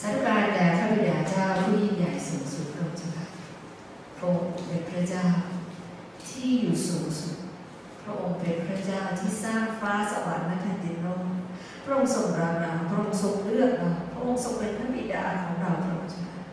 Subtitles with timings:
[0.00, 3.26] สาธุการแด่พระบิดาเจ้าผู้ยิ่งใหญ่สูงสุดพระองค์เจ้าค่ะ
[4.16, 5.24] พระองค์เป็นพระเจ้า
[6.28, 7.36] ที่อยู่สูงสุด
[8.02, 11.20] พระองค์เป็นพระเจ้าที่สร้างฟ้าสวรรค์และแผ่นดินโลก
[11.84, 16.44] พระองค์ทรงรักเราพระองค์ทรงเลือกเราพระองค์ทรงเป็นพระบิดาของเราพระองค์เจ้าค่ะ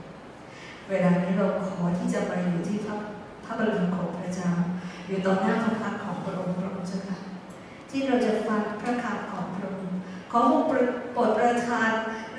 [0.89, 2.95] เวลานี้เราขอที่จะมาอยู่ที่พระ
[3.45, 4.49] พระบรมีของพระเจ้า
[5.07, 7.17] อยู่ต่อหน้าพระพักของพระองค์พระองค์เจ้าค่ะ
[7.89, 9.97] ที่เราจะฟังพระคำของพระองค์
[10.31, 10.39] ขอ
[10.69, 11.91] พระองค์ โปรดประทาน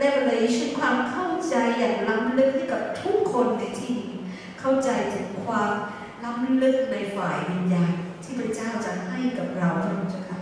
[0.02, 4.12] revelation ความเข้าใจอย่างล้ำลึกให้กับทุกคนในที่นี้
[4.60, 5.72] เข้าใจถึงความ
[6.24, 7.92] ล้ำลึกในฝ่ายวิญญาณ
[8.22, 10.40] ที่พระเจ้าจะให้กับเราพระองค์เจ้าค่ะ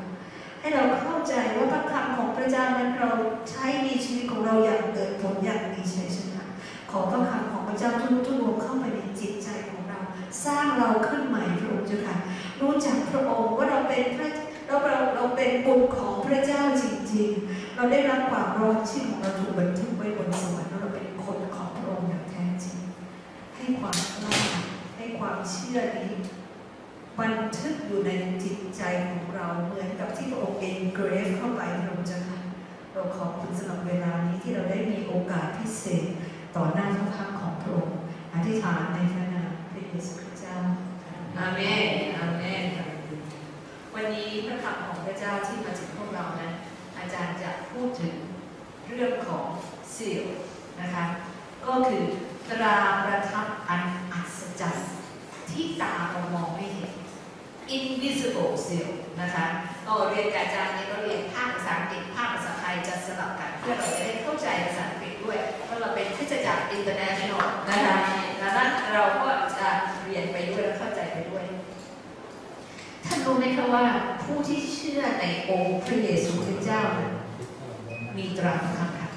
[0.60, 3.10] ให้เราเข้าใจว่าพระคำของพระเจ้านั้นเรา
[3.50, 6.42] ใช้ในชีวิตของเราอย่างเกิดผลอย่างมีชัยชนะ
[6.90, 10.00] ขอพระคำของพระเจ้าทุกทุกดวงเข้าไปในจิตใจของเรา
[10.44, 12.16] สร้างเราขึ้นใหม่พระองค์เจ้าค่ะ
[12.60, 22.78] รู้จักพระองค์ว่าเราเป็นพระเราเราเราเป็นบุตรของพระเจ้าจริง ๆ เราได้รับความรอดชีวิตของเราถูกบันทึกไว้บนสวรรค์เราเป็นคนของพระองค์อย่างแท้จริง
[23.56, 24.40] ให้ความกล้า
[24.96, 26.12] ให้ความเชื่อนี้
[27.20, 28.10] บันทึกอยู่ใน
[28.42, 32.18] จิตใจของเราเหมือนกับที่พระองค์เองเกรฟเข้าไปพระองค์จะ
[32.92, 36.04] เราขอบคุณสำหรับเวลานี้ที่เราได้มีโอกาสพิเศษ
[36.56, 37.98] ต่อหน้าพระพักของพระองค์
[38.34, 40.56] อธิษฐานในพระนามพระเยซูคริสต์เจ้า
[41.38, 42.64] อาเมนอาเมน
[43.98, 46.52] วันนี้พระคำของพระเจ้าที่มาถึงพวกเรานั้น
[46.98, 48.14] อาจารย์จะพูดถึง
[48.88, 49.46] เรื่องของ
[49.94, 50.24] ซีล
[50.80, 51.04] นะคะ
[51.66, 52.04] ก็คือ
[52.48, 54.90] ตราประทับอันอัศจรรย์
[55.50, 56.92] ที่ตาเรามองไม่เห็น
[57.76, 58.88] invisible seal
[59.20, 59.44] นะคะ
[59.86, 67.96] ก็เรียนอาจารย์เนี่ยก็เรียนภาคภาษาอังกฤษภาคภาษาไทยจะสลับกัน เพื่อเราจะได้เข้าใจภาษาอังกฤษด้วย เพราะเราเป็นคริสตจักร international นะคะ
[68.40, 69.28] ดังนั้นเราก็
[69.58, 69.68] จะ
[70.04, 71.44] เรียนไปด้วยและเข้าใจไปด้วย
[73.06, 73.86] ท่าน รู้ไหมคะว่า
[74.22, 76.82] ผู้ที่เชื่อในองค์พระเยซูคริสต์เจ้า
[78.16, 79.08] มีตราประทับค่ะ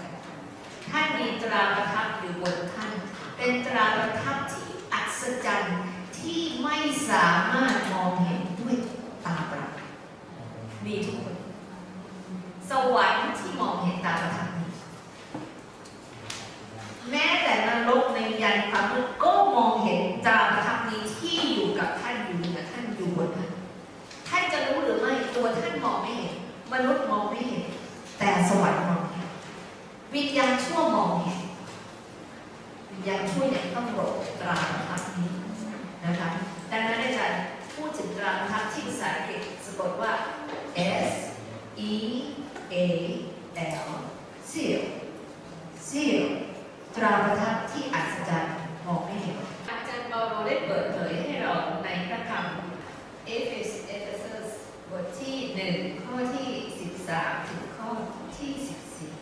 [0.89, 2.91] ท่านมีตราประทับอยู่บนท่าน
[3.37, 5.79] เป็นตราประทับที่อัศจรรย์
[6.17, 6.77] ที่ไม่
[7.09, 8.75] สามารถมองเห็นด้วย
[9.25, 9.65] ตาเปล่า
[10.85, 11.37] มีทุกคน
[12.69, 14.69] สวรรค์ที่มองเห็นตาประทับนี้
[17.11, 21.01] แม้แต่นรกในยันความมืดก็มองเห็นตราประทับนี้
[25.37, 26.35] ตัวท่านมองไม่เห็น
[26.73, 27.65] มนุษย์มองไม่เห็น
[28.19, 29.29] แต่สวรรค์มองเห็น
[30.13, 31.39] วิญญาณชั่วมองเห็น
[32.91, 33.99] วิญญาณชั่วยังต้องโร
[34.41, 35.31] ตราประทับนี้
[36.05, 36.29] นะคะ
[36.71, 37.39] ดังนั้นอาจารย์
[37.75, 40.11] พูดถึงตราประทับที่ภาษาอังกฤษสะกดว่า
[41.07, 41.11] S
[41.91, 41.93] E
[42.73, 42.75] A
[43.85, 43.89] L
[44.51, 44.81] seal
[45.87, 46.21] seal
[46.95, 48.53] ตราประทับที่อัศจรรย์
[48.85, 49.37] มองไม่เห็น
[49.69, 53.86] อาจารย์เปาโลได้เปิดเผยให้เราในพระคำเอเฟเอเฟซัส
[55.27, 56.49] ทที่หนึ่งข้อที่
[56.79, 57.89] สิบสามถึงข้อ
[58.37, 59.13] ที่สิบสี่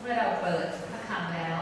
[0.00, 1.60] เมื่อเราเปิดพระคำแล้ว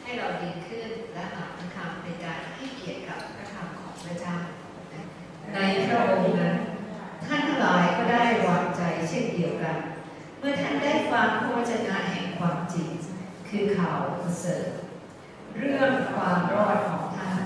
[0.00, 4.36] ให้เราดีขึ้นและอ่านพระคำในการให้เกียรติกับพระคำของพระเจ้า
[5.54, 6.56] ในพระองค์นั้น
[7.24, 9.76] ท่านทั้งหลายก็ได้วางใจเช่นเดียวกัน
[10.38, 12.88] เมื่อท่านได้ฟังพระวจนะแห่งความจริง
[13.48, 14.68] คือข่าวประเสริฐ
[15.58, 17.40] เรื่องความรอดของท่าน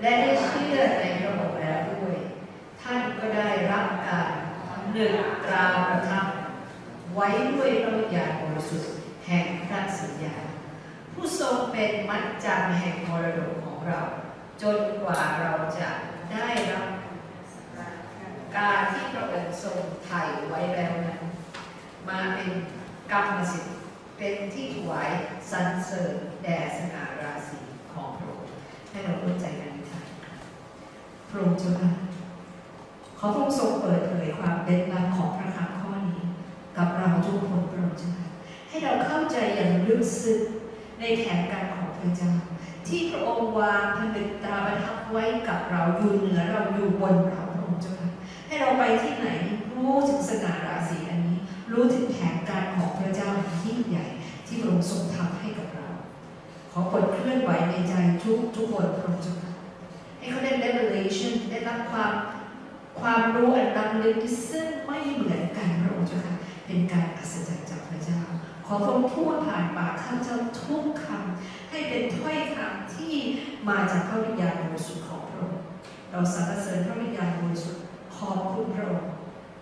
[0.00, 2.18] และได้เชื่อในพระองค์แล้วด้วย
[2.82, 4.30] ท่าน ก็ได้รับการ
[4.92, 5.14] หนึ่ง
[5.44, 6.26] ตราประทับ
[7.14, 8.92] ไว้ด้วยพระวิญญาณบริสุทธิ์
[9.26, 10.36] แห่งพระสัญญา
[11.12, 14.00] ผู้ทรงเป็นมัดจำแห่งมรดกของเรา
[14.62, 15.88] จนกว่าเราจะ
[16.32, 16.88] ได้รับ
[18.56, 21.22] การที่พระองค์ทรงไถ่ไว้แล้วนั้น
[22.08, 22.50] มาเป็น
[23.12, 23.76] กรรมสิทธิ์
[24.16, 25.10] เป็นที่ถวาย
[25.50, 27.58] สรรเสริญแด่สง่าราศี
[27.92, 28.50] ของพระองค์
[28.90, 30.06] ให้เราร่วมใจกันอธิษฐาน
[31.28, 32.07] พระองค์เจ้าค่ะ
[33.18, 36.22] ขอพระองค์ทรงเปิดเผยความเป็นลับของพระคำข้อนี้
[36.76, 38.12] กับเราทุกคนพระองค์เจ้า
[38.68, 40.40] ให้เราเข้าใจอย่างลึกซึ้ง
[41.00, 42.32] ในแผนการของพระเจ้า
[42.86, 47.94] ที่พระองค์วางผนึกตราประทับไว้กับเราอยู่เหนือเราอยู่บนเราพระองค์เจ้า
[48.46, 49.28] ให้เราไปที่ไหน
[49.76, 51.38] รู้ถึงสง่าราศีอันนี้
[51.72, 54.06] รู้ถึงแผนการของพระเจ้าอันยิ่งใหญ่
[54.46, 55.88] ที่พระองค์ทรงทำให้กับเรา
[56.72, 57.94] ขอคนเคลื่อนไหวในใจ
[58.24, 59.36] ทุกทุกคนพระองค์เจ้า
[60.18, 62.12] ให้เขาได้ revelation ได้รับความ
[63.00, 66.36] ความรู้อันล้ำลึกที่ซึ่งไม่เหมือนกันพระองค์เจ้าค่ะ
[66.66, 68.20] เป็นการอัศจรรย์จากพระเจ้า
[68.66, 73.14] ขอพระองค์พูดผ่านปากข้าพเจ้าทุกคำให้เป็นถ้อยคำที่
[73.68, 75.62] มาจากพระวิญญาณบริสุทธิ์ของพระองค์
[76.10, 77.82] เราสรรเสริญพระวิญญาณบริสุทธิ์
[78.16, 79.12] ขอบคุณพระองค์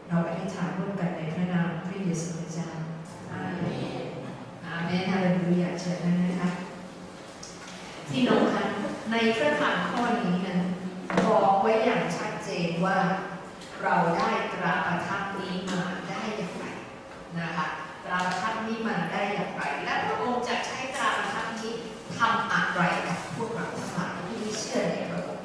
[0.09, 2.69] เราอธิษฐานร่วมกันในพระนามพระเยซูคริสต์เจ้า
[3.31, 3.65] อาเม
[4.03, 4.06] น
[4.67, 6.50] อาเมนฮาเลลูยาเชิญนะคะ
[8.11, 8.62] พี่น้องคะ
[9.11, 10.61] ในพระคำข้อนี้นั้น
[11.27, 12.99] บอกไว้อย่างชัดเจนว่า
[13.82, 16.64] เราได้ตราประทับนี้มาได้อย่างไร
[17.38, 17.67] นะคะ
[18.05, 21.73] ตราประทับนี้มาได้อย่างไร และพระองค์จะใช้ตราประทับนี้
[22.19, 25.44] ทำอะไรกับพวกเราทั้งหลายที่เชื่อในพระองค์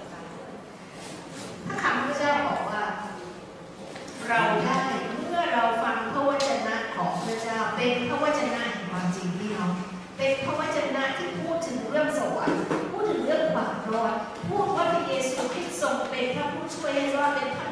[1.65, 2.83] ถ้าคำพระเจ้าบอกว่า
[4.29, 4.81] เราได้
[5.19, 9.71] เมื่อเราฟังพระวจนะของพระเจ้าเป็นพระวจนะแห่งความจริงพี่น้อง
[10.17, 12.61] เป็นพระวจนะที่พูดถึงเรื่องสวรรค์
[12.91, 14.13] พูดถึงเรื่องความรอด
[14.49, 17.67] พูดว่าพระเยซูคริสต์ทรงเป็นพระผู้ช่วยให้รอดเป็นพระ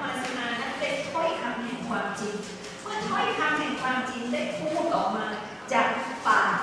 [1.19, 2.36] ถ้อยคำแห่งความจริง
[2.81, 5.27] เมื่อถ้อยคำแห่งความจริงได้พูดออกมา
[5.74, 5.88] จาก
[6.27, 6.57] ปาก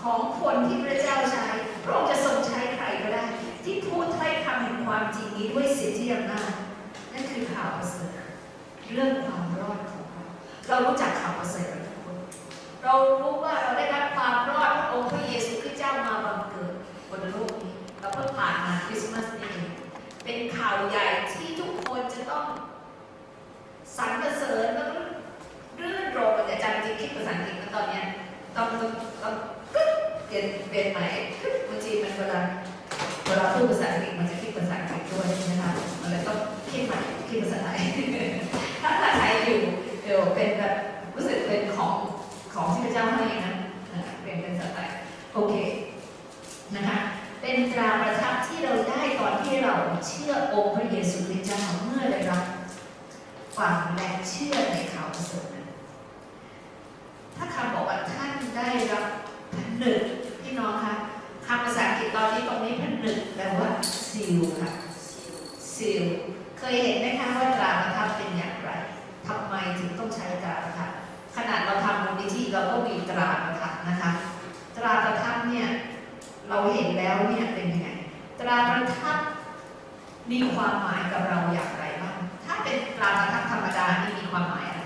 [0.00, 1.46] ของคนที่พระเจ้าใช้
[1.84, 3.24] พระองค์จะทรงใช้ใครก็ได้
[3.64, 6.52] ที่พูดถ้อยคำแห่งความจริงนี้ด้วยสิทธิอำนาจ
[7.12, 8.10] นั่นคือข่าวประเสริฐ
[8.92, 10.24] เรื่องความรอดของเรา
[10.68, 12.16] เรารู้จักข่าวประเสริฐทุกคน
[12.84, 16.72] เรารู้ว่าเราได้รับความรอดองค์พระเยซูคริสต์เจ้ามาบังเกิด
[17.10, 19.54] บนโลกนี้เราเพิ่งผ่านมาคริสต์มาสนี่
[20.24, 22.44] เป็นข่าวใหญ่ที่ทุกคนจะต้อง
[23.96, 24.98] สรรเสริญแล้วก็
[25.80, 28.04] รื่นรมอาจารย์จริงคิดภาษาอังกฤษตอนเนี้ย
[28.56, 28.92] ต้องต้อง
[29.22, 29.34] ต้อง
[29.74, 29.90] กึ๊ด
[30.26, 31.06] เปลี่ยนเปลี่ยนใหม่
[31.68, 32.40] บางทีมันเวลา
[33.26, 35.70] เวลาพูดภาษาอังกฤษมันจะคิดภาษาอังกฤษด้วยใช่ไหมคะ
[36.00, 36.38] มันเลยต้อง
[36.70, 36.98] คิดใหม่
[37.28, 37.80] คิดภาษาไทย
[38.82, 39.60] ถ้าภาษาไทยอยู่
[40.02, 40.74] เดี๋ยวเป็นแบบ
[41.14, 41.94] รู้สึกเป็นของ
[42.54, 43.54] ของที่พระเจ้าให้นะ
[44.22, 44.96] เป็นเป็นสไตล์
[45.32, 45.54] โอเค
[46.74, 46.98] นะคะ
[47.40, 49.74] เป็นตราประทับที่เราได้ตอนที่เรา
[50.06, 52.44] เชื่อองค์พระเยซูคริสต์เจ้าเมื่อได้รับ
[53.58, 55.66] ฟังและเชื่อในข่าวประเสริฐนั้น
[57.36, 59.04] ถ้าคำบอกว่าท่านได้รับ
[59.54, 60.00] ผนึก
[60.42, 60.94] พี่น้องคะ
[61.46, 63.70] คำภาษาอังกฤษตอนนี้ตรงนี้ผนึกแปลว่า
[64.10, 64.70] ซีลค่ะ
[65.74, 66.04] ซีล
[66.58, 68.70] เคยเห็นไหมคะว่าตราประทับเป็นอย่างไร
[69.26, 70.90] ทำไมถึงต้องใช้ตราประทับ
[71.36, 74.10] ขนาดเราทำมูลนิธิเราก็มีตราประทับนะคะ
[74.76, 75.66] ตราประทับเนี่ย
[76.48, 77.88] เราเห็นแล้วเนี่ยเป็นยังไง
[78.40, 79.18] ตราประทับ
[80.30, 81.84] มีความหมายกับเราอย่างไร
[82.54, 84.82] ถ้าเป็นตราประทับธรรมดานี่มีความหมายอะไร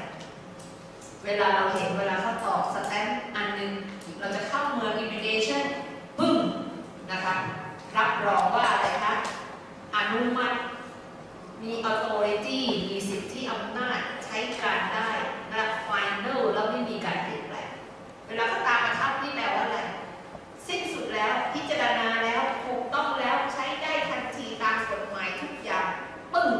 [1.25, 3.73] เวลาเราเห็นเวลาเขาตอกสแตมป์อันหนึง
[4.21, 5.65] เราจะเข้าเมืองอิมิเกชัน
[6.19, 6.37] ปึ้ง
[7.11, 7.35] นะคะ
[7.97, 9.15] รับรองว่าอะไรคะ
[9.97, 10.59] อนุมัติ
[11.63, 15.11] มี authority มีสิทธิอำนาจใช้การได้
[15.53, 17.71] นะ final แล้วไม่มีการเปลี่ยนแปลง
[18.27, 19.79] เวลาเขาตามประทับนี่แปลว่าอะไร
[20.67, 25.87] สิ้นสุดแล้วพิจารณาแล้วถูกต้องแล้วใช้ได้ทันทีตามกฎหมายทุกอย่าง
[26.35, 26.51] ปึ้ง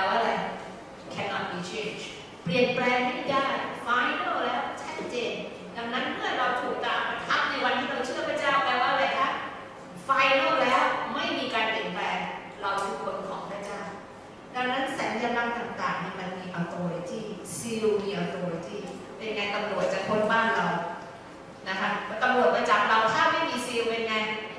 [0.00, 0.30] ลว่าอะไร
[1.14, 2.06] cannot be changed
[2.44, 3.44] เปลี่ยนแปลงไม่ได้
[3.86, 5.32] final แล้วชัดเจน
[5.76, 9.28] ดังนั้นเมื่อเราถูกตาประทับในวันที่เราเชื่อพระเจ้าแปลว่าอะไรคะ
[10.08, 10.82] final แล้ว
[11.14, 12.18] ไม่มีการเปลี่ยนแปลง
[12.60, 13.80] เราคือคนของพระเจ้า
[14.54, 17.20] ดังนั้นสัญลักษณ์ต่างๆ มันมี authority
[17.56, 18.76] seal มี authority
[19.16, 20.68] เป็นไงตำรวจจะค้นบ้านเรา
[21.68, 21.88] นะคะ
[22.22, 24.14] ตำรวจมาจับเราถ้าไม่มีซีลเป็นไง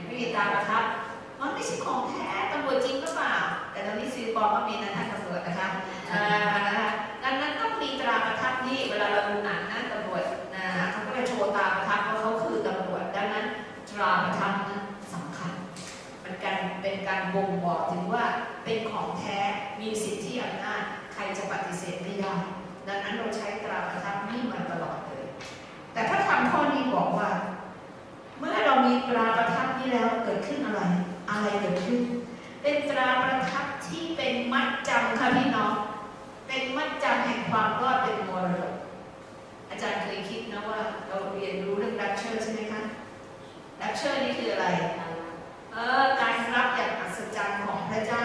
[0.06, 0.84] ไม่มีตาประทับ
[1.40, 3.36] มันไม่ใช่ของแท้ตำรวจจริงหรือเปล่า
[3.72, 5.68] แต่ตอนนี้ซีลปลอมก็มีนะท่านตำรวจนะคะ
[6.12, 6.88] นะคะ
[7.24, 10.24] ดังนั้นต้องมีตราประทับนี่เวลาเราดูหนังนะตำรวจ
[10.56, 13.46] นะเขาก็จะโชว์ตราประทับว่าะเขาคือตำรวจดังนั้น
[13.90, 14.82] ตราประทับนั้น
[15.14, 15.52] สำคัญ
[16.22, 18.24] เป็นการเป็นการบ่งบอกถึงว่า
[18.64, 19.40] เป็นของแท้
[19.82, 20.82] มีสิทธิอำนาจ
[21.14, 22.34] ใครจะปฏิเสธไม่ได้
[22.88, 25.26] ดังนั้นเราใช้ตราประทับนี่มาตลอดเลย
[25.94, 27.30] แต่พระธรรมข้อนี้บอกว่า
[28.40, 30.82] เมื่อเรามีตราประทับนี้แล้วเกิดขึ้นอะไร
[31.30, 32.00] อะไรเกิดขึ้น
[32.62, 35.74] เป็นตราประทับที่เป็นมัดจำค่ะพี่น้อง
[36.48, 38.74] เป็นมัดจำแห่งความรอดเป็นมรดก
[39.69, 42.81] อาจารย์เคยคิดนะว่าเราเรียนรู้เรื่องรับเชิญใช่ไหมคะ
[43.81, 44.68] รับเชิญนี่คืออะไร
[45.74, 48.24] เออการรับอย่างอัศจรรย์ของพระเจ้า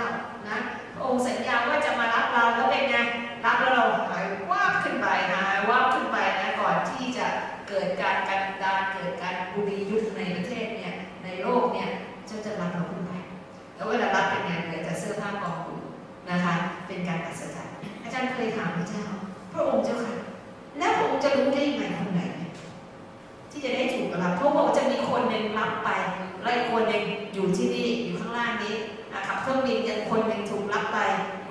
[0.48, 0.58] นะ
[0.94, 2.96] พระองค์สัญญาว่าจะมารับเราแล้วเป็นไง
[3.44, 7.26] รับแล้วเราหายวาขึ้นไปหายวาขึ้นไปนะก่อนที่จะ
[7.68, 11.90] เกิดการกันดารเกิดการบุรียุคในประเทศเนี่ยในโลกเนี่ย
[12.26, 12.95] เจ้าจะรับเรา
[13.76, 15.78] แล้วเวลารับเป็นไงเหลือแต่เสื้อผ้ากองอยู่
[16.30, 16.54] นะคะ
[16.86, 19.04] เป็นการอัศจรรย์อาจารย์เคยถามพระเจ้า
[19.52, 20.16] พระองค์เจ้าค่ะ
[20.78, 22.22] แล้วพระองค์จะรู้ได้ยังไงคนไหน
[23.50, 25.90] ที่จะได้ถูกรับเพราะว่าจะมีคนหนึ่งรับไป
[26.42, 27.04] แล้คนหนึ่ง
[27.34, 28.76] อยู่ที่นี่อยู่ข้างล่างนี้
[29.14, 30.98] นะครับเครื่องบินยังคนหนึ่งถูกรับไป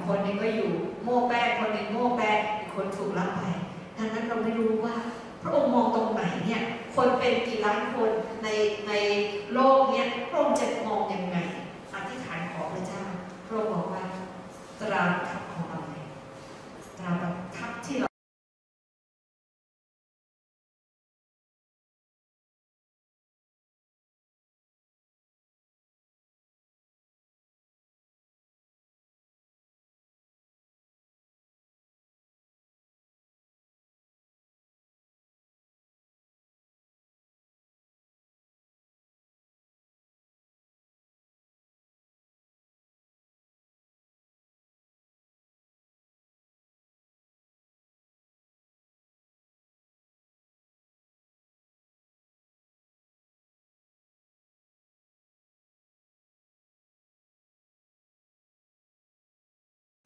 [0.08, 0.70] คนหนึ่งก็อยู่
[1.04, 3.44] โม่แป้งคนหนึ่งโม่แป้งอีกคนถูกรับไป
[3.98, 4.96] ดังนั้นเราไม่รู้ว่า
[5.42, 6.62] พระองค์มองตรงไหนเนี่ย
[6.96, 8.12] คนเป็นกี่ล้านคน
[8.44, 8.48] ใน
[8.88, 8.94] ใน
[9.54, 11.38] โลกเนี่ยพระองค์จะมองยังไง
[11.94, 13.04] อธิษฐานขอพระเจ้า
[13.56, 14.04] พระองค์บอกว่า
[14.80, 15.04] ตรา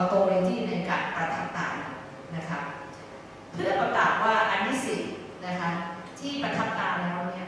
[0.01, 1.67] อโตเรที่ในการประทับตา
[2.35, 2.59] นะคะ
[3.53, 5.01] เพื่อประกาศว่าอันที่สี่
[5.45, 5.71] นะคะ
[6.19, 7.47] ที่ประทับตาแล้วเนี่ย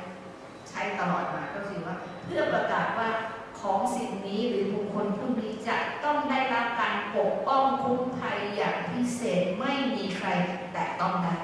[0.70, 3.10] ใช้ตลอดมาก็คือว่าเพื่อประกาศว่า
[3.60, 10.28] ของสิ่งนี้หรือบุคคลผู้นี้จะต้องได้รับการปกป้องคุ้มภัยอย่างพิเศษไม่มีใคร
[10.74, 11.36] แตะต้องได้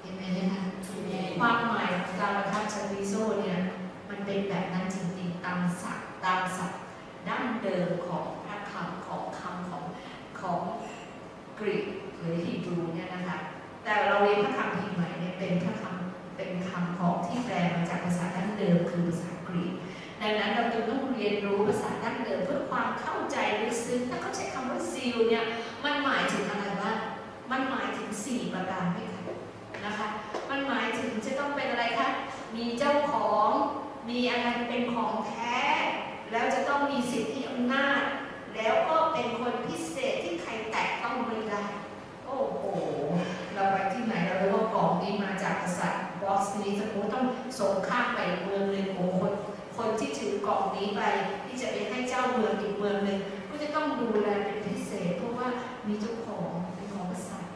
[0.00, 0.62] เห็นไหมนะคะ
[1.38, 3.58] ความหมายของการประทับชาวิโซเนี่ย
[4.08, 6.80] มันเป็นแบบนั้นจริงๆตามศัพท์ตามศัพท์
[7.28, 8.39] ดั้งเดิมของพระคำ
[9.10, 9.84] ของคำของ
[10.40, 10.60] ของ
[11.58, 11.86] กรีก
[12.18, 13.38] หรือฮีบรูเนี่ยนะคะ
[13.84, 19.74] แต่เราเรียนพระคำพีร์ใหม่เนี่ยเป็นพระคำเป็นคำของที่แปลมาจากภาษาดั้งเดิมคือภาษากรีก
[20.20, 25.44] ดังนั้นเราจึงต้องเรียนรู้ภาษาดั้งเดิมเพื่อความเข้าใจลึกซึ้งถ้าเขาใช้คำว่าซีลเนี่ย
[25.84, 26.98] มันหมายถึงอะไรบ้าง
[27.50, 29.24] มันหมายถึงสี่ประการด้วยกัน
[29.86, 30.08] นะคะ
[30.50, 32.08] มันหมายถึงจะต้องเป็นอะไรคะ
[32.56, 33.50] มีเจ้าของ
[34.08, 35.60] มีอะไรเป็นของแท้
[36.32, 38.02] แล้วจะต้องมีสิทธิอำนาจ
[38.62, 41.62] แล้วก็เป็นคนพิเศษที่ใครแตะต้องไม่ได้
[42.26, 42.64] โอ้โห
[43.54, 47.26] เราไปที่ไหนเรารู้ว่ากล่องนี้มาจากกษัตริย์บอสนี้สมมติต้อง
[47.58, 49.32] ส่งข้ามไปเมืองหนึ่งโอ้คน
[49.76, 51.00] คนที่ถือกล่องนี้ไป
[51.46, 55.46] ที่จะไปให้เจ้าเมืองอีกเมืองหนึ่งก็จะต้องดูแลเป็นพิเศษ เพราะว่า
[55.86, 57.52] มีเจ้าของเป็นของกษัตริย์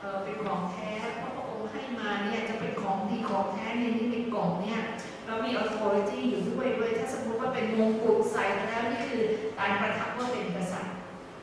[0.00, 4.80] เออเป็นของแท้เพราะพระองค์ให้มาเนี่ยจะเป็นของดีของแท้ในนี้ในกล่องเนี่ย
[5.26, 9.24] เรามี authority อยู่ด้วยด้วยถ้าสม มติว่าเป็นมงกุฎใส่มาแล้วนี่คือ
[9.58, 10.94] การประทับว่าเป็นกษัตริย์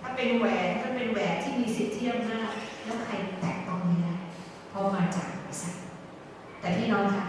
[0.01, 2.51] ถ้าเป็นแหวนถ้าเป็นแหวนที่มีสิทธิอำนาจ
[2.83, 4.15] แล้วใครแตะต้องไม่ได้
[4.69, 5.83] เพราะมาจากกษัตริย์
[6.59, 7.25] แต่พี่น้องคะ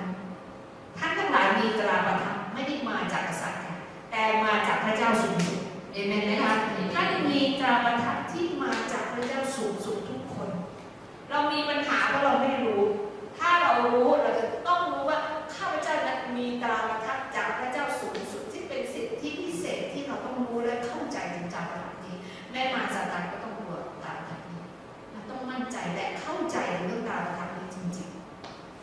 [0.99, 3.75] ท่านทั้งหลายมีตราประทับไม่ได้มาจากกษัตริย์ค่ะ
[4.11, 5.61] แต่มาจากพระเจ้าสูงสุด
[5.93, 6.53] เอเมนไหมคะ
[6.95, 10.51] ท่านมีตราประทับที่มาจากพระเจ้าสูงสุดทุกคน
[11.31, 12.81] เรามีปัญหาเพราะเราไม่รู้
[13.39, 15.19] ถ้าเรารู้เราจะต้องรู้ว่า
[15.55, 17.19] ข้าพเจ้านั้นมีตราประทับ
[25.55, 28.09] มั่นใจและเข้าใจเรื่องตราประทับนี้จริง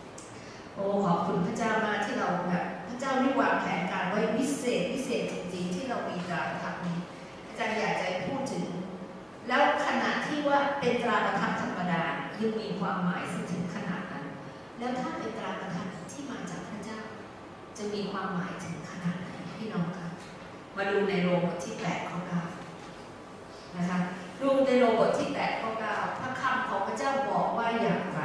[0.02, 6.98] ๆ โอ้ขอบคุณพระเจ้ามากที่เราแบบพระเจ้าได้วางแผนการไว้พิเศษพิเศษจริงๆที่เรามีตราประทับนี้
[7.48, 8.66] อาจารย์อยากจะพูดถึง
[9.48, 12.04] แล้วขณะที่ว่าเป็นตราประทับธรรมดา
[12.40, 14.26] ยังมีความหมายถึงขนาดนั้น
[14.80, 17.00] แล้วถ้าเป็นตราประทับที่มาจากพระเจ้า
[17.78, 20.08] จะมีความหมายถึงขนาดไหนพี่น้องคะ
[20.76, 22.42] มาดูในโรมบทที่แปดข้อเก้า
[23.78, 24.00] นะคะ
[24.44, 28.20] ดูในโรบทที่แปดข้อเก้าพระคำของพระเจ้าบอกว่าอย่างไร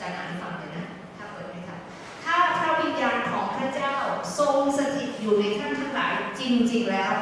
[0.00, 0.84] จารย์อ่านฟังเลยนะ
[1.16, 1.76] ถ้าเปิดไหมคะ
[2.24, 3.94] ถ้าพระวิญญาณของพระเจ้า
[4.38, 7.12] ทรงสถิตอยู่ในท่านทั้งหลายจริง ๆ แล้ว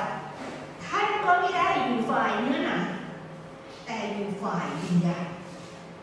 [0.87, 2.83] ท่านก็ไม่ได้อยู่ฝ่ายเนื้อหนัง
[3.87, 5.27] แต่อยู่ฝ่ายวิญญาณ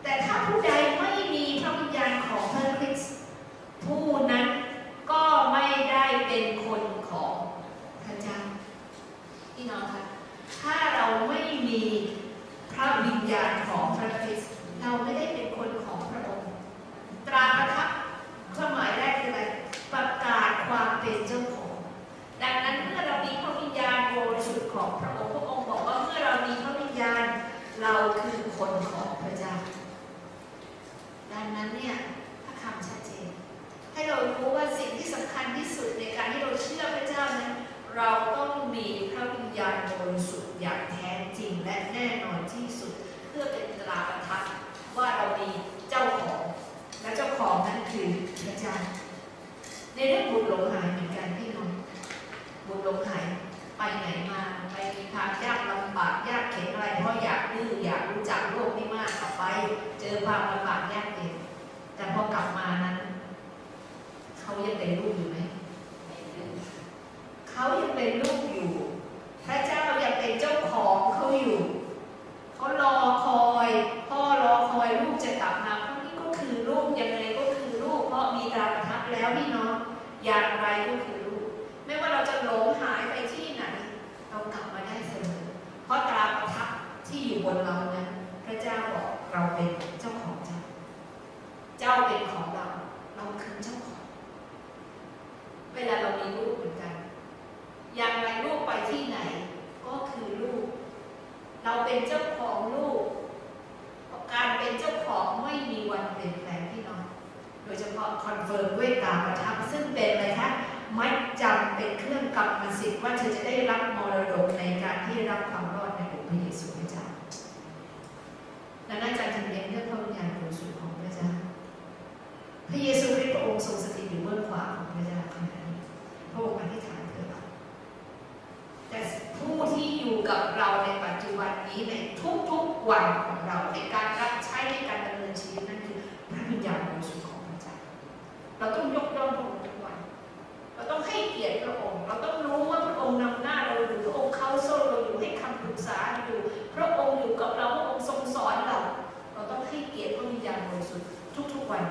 [0.02, 3.14] แต่ถ้าผู้ใดไม่มีพระวิญญาณของพระคริสต์
[3.84, 4.46] ผู้นั้น
[5.10, 5.22] ก็
[5.52, 7.32] ไม่ได้เป็นคนของ
[8.04, 8.38] พระเจ้า
[9.54, 10.02] พี่น้องคะ
[10.60, 11.82] ถ้าเราไม่มี
[12.72, 14.50] พระวิญญาณของพระคริสต์
[14.80, 16.50] เราไม่ได้เป็นคนของพระองค์
[17.26, 17.88] ตราประทับ
[18.56, 19.40] ความหมายแรกคืออะไร
[19.92, 21.74] ประกาศความเป็นเจ้าของ
[22.42, 27.24] ดังนั้นเมื่อเรามีพระวิญญาณบริสุทธิ์ของพระองค์พระองค์บอกว่าเมื่อเรามีพระวิญญาณ
[27.82, 29.54] เราคือคนของพระเจ้า
[31.32, 31.96] ดังนั้นเนี่ย
[32.44, 33.28] พระคำชัดเจน
[33.92, 37.52] ให้เรารู้ว่าสิ่งที่สำคัญที่สุดในการที่เราเชื่อพระเจ้านั้น
[37.96, 42.94] เราต้องมีพระวิญญาณบริสุทธิ์ อย่างแท้จริงและแน่นอนที่สุด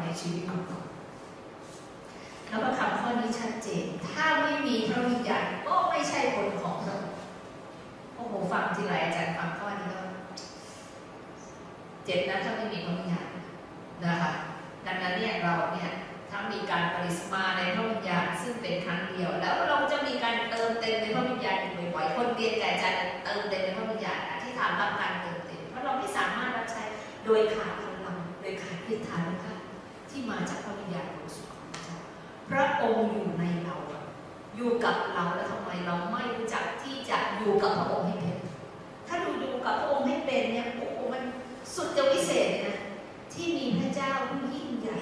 [0.10, 0.80] ในชีวิตของเรา
[2.50, 6.98] แล้วก็คำข้อนี้ชัดเจน ถ้าไม่มีพระวิญญาณก็ไม่ใช่คนของเรา
[8.16, 10.02] โอ้โหฟังทีไรอาจารย์ฟังข้อนี้ก็
[12.06, 13.28] เจ็บนะถ้าไม่มีพระวิญญาณ
[14.06, 14.32] นะคะ
[14.86, 15.92] ดังนั้นเนี่ยเราเนี่ย
[16.30, 26.84] ถ้ามีการปริสมาในพระวิญญาณซึ่งเป็นครั้งเดียว แล้วเราจะมีการเติมเต็มในพระวิญญาณอยู่บ่อยๆคนเรียนแต่อาจารย์เติมเต็มในพระวิญญาณอธิษฐานรับการเติมเต็มเพราะเราไม่สามารถรับใช้
[27.26, 27.79] โดยขาด
[30.32, 31.98] มาจากพระวิญญาณบริสุทธิ์ของพระเจ้า
[32.50, 33.76] พระองค์อยู่ในเรา
[34.56, 38.38] อยู่กับเราแล้วทำไมเราไม่รู้จักที่จะอยู่กับพระองค์ให้เป็น
[39.08, 41.24] ถ้าดูอยู่กับพระองค์ให้เป็นเนี่ยโอ้โหมัน
[41.76, 42.78] สุดจะวิเศษเลยนะ
[43.34, 45.00] ที่มีพระเจ้าผู้ยิ่งใหญ่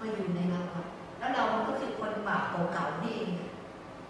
[0.00, 0.84] มาอยู่ในเราอะ
[1.18, 3.32] แล้วเราก็คือคนบาปเก่าๆนี่เอง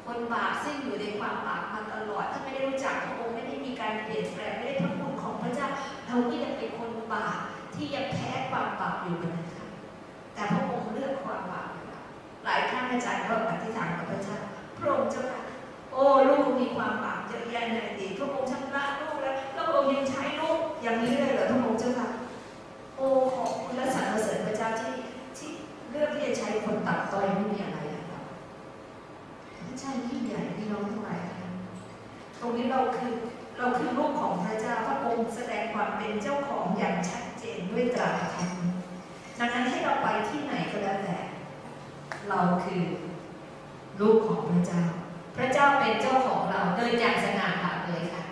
[0.06, 5.68] คนบาปซึ่งอยู่ในความบาปมาตลอดถ้าไม่ได้รู้จักพระองค์ไม่ได้มีการเปลี่ยนแปลงไม่ได้พระคุณของพระเจ้า
[6.06, 7.38] เราก็ยังเป็นคนบาป
[7.74, 9.49] ที่ยังแพ้ความบาปอยู่กันนะคะ
[10.34, 12.00] แต่พระองค์เลือกความบาปห้เรา
[12.44, 14.38] หลายครั้งอาจารย์ก็อธิษฐานกับพระเจ้า
[14.78, 15.40] พระองค์เจ้าค่ะ
[15.92, 22.08] โอ้ลูกมีความบาปเยอะแยะในอดีตพระองค์ชำระลูกแล้วแล้วพระองค์ยังใช้ลูกอย่างนี้เลยเหรอพระองค์เจ้าค่ะ
[22.96, 24.94] โอ้ขอบคุณและสรรเสริญพระเจ้าที่
[25.38, 25.50] ที่
[25.90, 28.24] เลือกที่จะใช้คนตัดต้อยไม่มีอะไรอะครับ
[29.66, 31.20] พระเจ้ายิ่งใหญ่พี่น้องทั้งหลาย
[32.40, 33.12] ตรงนี้เราคือ
[33.58, 38.48] เราคือลูกของพระเจ้าพระองค์แสดงความเป็นเจ้าของอย่างชัดเจนด้วยตราประทับ
[39.42, 41.18] ดังนั้นให้เราไปที่ไหนก็แล้วแต่
[42.28, 42.82] เราคือ
[44.00, 44.82] ลูกของพระเจ้า
[45.36, 48.24] พระเจ้าเป็นเจ้าของเราโดยอย่างสง่าผ่าเผยค่ะ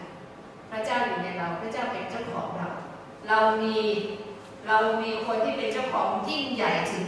[0.71, 2.69] พระเจ้าอยู่ในเรา พระเจ้าเป็นเจ้าของเรา
[3.29, 3.77] เรามี
[4.67, 7.07] เรามีคนที่เป็นเจ้าของยิ่งใหญ่ถึง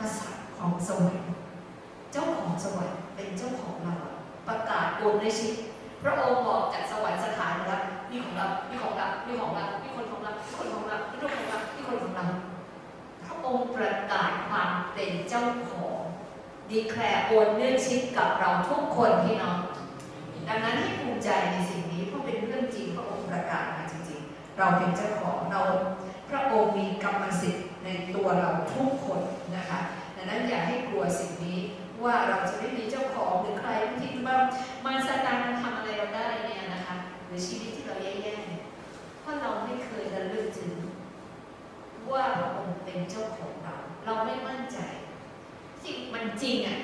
[0.00, 1.28] กษัตริย์ของสวรรค์
[2.12, 3.94] เจ้าของสวรรค์เป็นเจ้าของเรา
[4.48, 5.54] ประกาศโอนในชิต
[6.02, 12.47] พระองค์บอกจากสวรรค์สถานแล้วนี่ของเรานี่ของเรานี่ของเรานี่คนของเรานี่คนของเรานี่ลูกของเรานี่คนของเราพระ
[13.48, 15.98] องค์ประกาศความเป็นเจ้าของ
[16.70, 19.58] ดีแคลร์โอนเนื่องชิดกับเราทุกคนพี่น้อง
[20.48, 25.62] ดังนั้นให้ภูมิใจในสิ่งนี้เพราะเป็นเรื่องจริงพระองค์ประกาศมาจริงๆ เราเป็นเจ้าของเรา
[26.30, 29.20] พระองค์มีกรรมสิทธิ์ในตัวเราทุกคน
[29.56, 29.78] นะคะ
[30.16, 31.58] ดังนั้นอย่าให้กลัวสิ่งนี้
[32.04, 34.38] ว่าเราจะไม่มีเจ้าของหรือใครที่ว่า
[34.84, 38.62] มันสตานมันทำอะไรเราได้เนี่ยนะคะหรือชีวิตที่เราแย่ๆเนี่ย
[39.20, 40.74] เพราะเราไม่เคยระลึกถึง
[42.12, 44.78] ว่าพระองค์เป็นเจ้าของเรา เราไม่มั่นใจ
[45.82, 46.78] สิ่งมันจริงอะ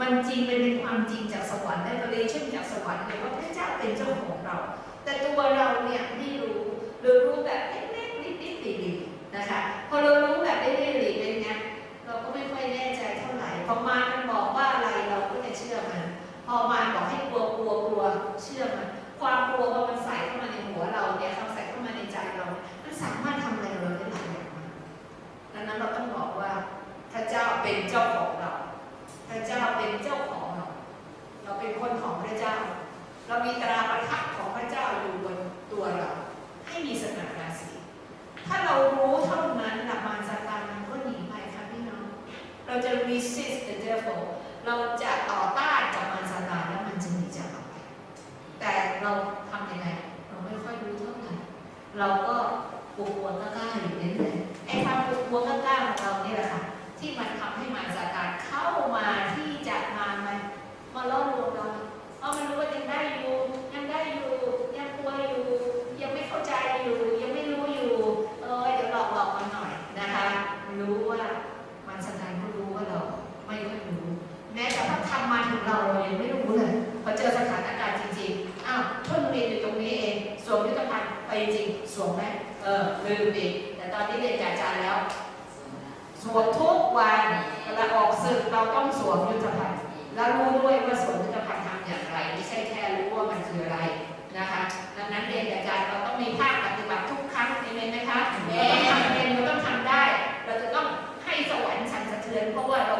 [0.00, 4.56] มันจริงเป็นเป็นความจริงจากสวรรค์ได้ประเดชเช่นจากสวรรค์เลยว่าพระเจ้าเป็นเจ้าของเรา
[5.04, 6.60] แต่ตัวเราเนี่ยไม่รู้
[7.00, 11.48] หรือรู้แบบเล็กๆนิดๆดีๆนะคะพอเรารู้แบบเล็กๆดีๆเป็นไง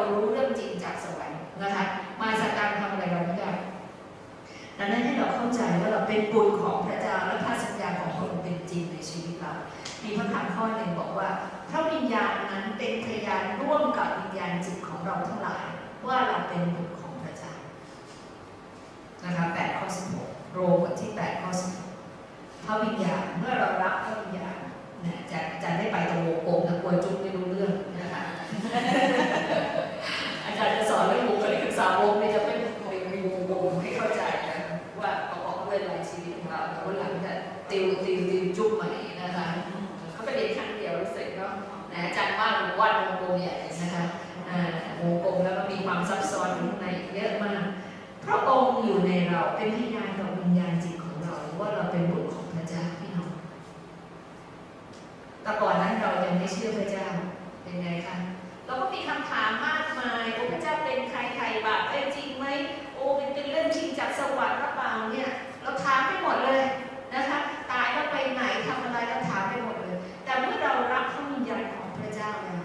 [0.09, 1.83] รู้เรื่องจริงจากสวรรค์นะคะ
[2.19, 3.51] มาสักการทำอะไรเราไม่ได้
[4.77, 9.53] ดังนั้นให้เราเข้าใจว่าเราเป็นบุญของพระเจ้าและพระสัญญาของพระองค์เป็นจริงในชีวิตเรา
[10.03, 11.29] มีพระคำข้อหนึ่งบอกว่า
[11.69, 15.65] พระวิญญาณนั้นเป็นพยานร่วมกับวิญญาณจิตของเราทั้งหลาย
[16.07, 17.53] ว่าเราเป็นบุตรของพระเจ้า
[19.23, 21.91] นะคะแปดข้อสิบหกโรมบทที่แปดข้อสิบหก
[22.65, 24.57] พระวิญญาณเมื่อเรารับพระวิญญาณ
[25.31, 28.23] จะจะได้ไปตะโวโกงตะกลัวจุ๊บไม่รู้เรื่องนะคะ
[30.61, 34.57] การจะสอนเรื่องบุคลิกสาวกเนี่ยจะไม่คงมีวงกลมให้เข้าใจนะ
[34.99, 37.37] ว่าเขาบอกว่าเป็นรายชีวิตของเราแต้วหลังจาก
[37.69, 39.47] ติวติวติวจุ๊บเนี่ยนะคะ
[40.11, 41.53] เขาไปเรียนครั้งเดียวรู้สึกเนาะ
[41.91, 44.03] นอาจารย์ว่าหนูวาดวงกลมใหญ่นะคะ
[44.99, 46.49] วงกลมแล้วก็มีความซับซ้อน
[46.81, 47.63] ในเยอะมาก
[48.25, 53.31] พระองค์อยู่ในเราเป็นพยานต่อวิญญาณจิตของเราว่าเราเป็นบุตรของพระเจ้าพี่น้อง
[55.43, 57.07] แต่ก่อนนั้นเรายังไม่เชื่อพระเจ้า
[57.63, 58.15] เป็นไงคะ
[58.71, 62.45] เราก็มีคำถามมากมายโอ้พระเจ้าเป็นใครใครบาปเป็นจริงไหม
[62.95, 65.31] โอ้เป็นเป็นเรื่องจริงจากสวรรค์หรือเปล่าเนี่ย
[65.61, 66.63] เราถามไปหมดเลย
[67.13, 67.39] นะคะ
[67.71, 72.63] ตายแล้วไปไหนทำอะไรเราถามไปหมดเลย แต่เมื่อเรารับพระวิญญาณของพระเจ้าแล้ว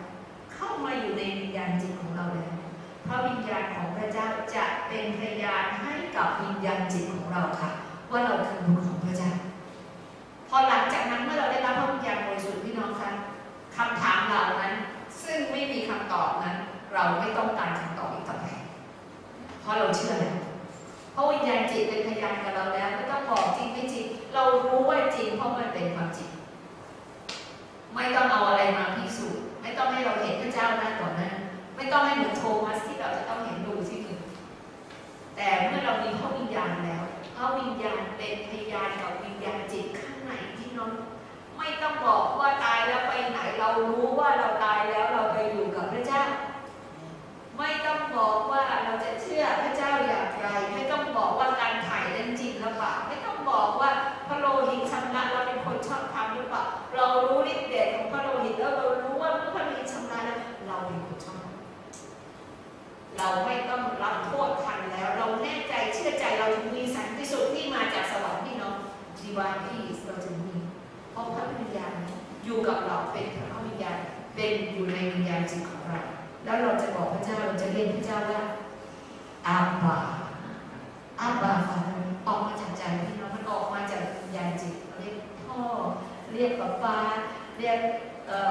[0.54, 2.54] เข้ามาอยู่ในวิญญาณจิตของเราแล้ว
[3.06, 7.70] พระวิญญาณของพระเจ้าจะเป็นพยานให้กับวิญญาณจิตของเราค่ะ
[8.10, 9.32] ว่าเราคือบุตรของพระเจ้า
[10.48, 13.10] พอหลังจากนั้นเมื่อเราได้รับพระวิญญาณบริสุทธิ์พี่น้องคะ
[13.76, 14.74] คำถามเหล่านั้น
[15.26, 16.56] ซึ่งไม่มีคำตอบนั้น
[16.94, 18.46] เราไม่ต้องการคำตอบอีกต่อไป
[19.60, 20.38] เพราะเราเชื่อแล้ว
[21.12, 26.30] เพราะวิญญาณจิตเป็นพยานกับเราแล้วไม่ต้องบอกจริงไม่จริง เรารู้ว่าจริงเพราะมันเป็นความจริง
[27.94, 31.30] ไม่ต้องเอาอะไรมาพิสูจน์ไม่ต้องให้เราเห็นพระเจ้าหน้าต่อหน้า
[31.76, 34.20] ไม่ต้องให้เหมือนโทมัสที่เราจะต้องเห็นดูที่มือ
[35.36, 37.02] แต่เมื่อเรามีพระวิญญาณแล้ว
[37.36, 40.92] พระวิญญาณเป็นพยานกับวิญญาณจิตข้างในที่น้อง
[41.58, 45.06] ไม่ต้องบอกว่าตายแล้วไปไหนเรารู้ว่าเราตายแล้ว
[53.56, 53.90] บอกว่า
[54.26, 56.64] พระโลหิตชำระเราเป็นคนชอบทำหรือเปล่า
[56.94, 61.44] เรารู้ฤทธิ์เดชของพระโลหิตแล้วเรารู้ว่าเมื่อพระโลหิตชำระแล้วเราเป็นคนชอบ
[63.18, 68.76] เราไม่ต้องรับโทษทันแล้ว เราแน่ใจเชื่อใจเราถึงมีสันติสุขที่มาจากสวรรค์พี่น้อง
[69.18, 70.56] ดีวายพีสเราถึงมี
[71.10, 71.92] เพราะพระวิญญาณ
[72.44, 73.98] อยู่กับเราเป็นพระวิญญาณ
[74.34, 76.02] เป็นอยู่ในวิญญาณจิตของเรา
[76.44, 78.42] แล้วเราจะบอกพระเจ้าเราจะเรียกพระเจ้าว่า
[79.46, 79.98] อาบา
[81.20, 81.78] อาบาค่ะ
[82.26, 85.60] ออกมาจากใจพี่น้อง ออกมาจากวิญญาณจิตเรียกพ่อ
[86.32, 86.96] เรียกป้าป้า
[87.58, 87.78] เรียก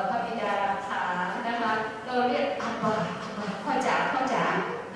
[0.10, 0.54] พระบิดา
[0.88, 1.02] ขา
[1.48, 1.72] นะคะ
[2.06, 4.44] เราเรียกอาบาอาบาพ่อจ๋าพ่อจ๋า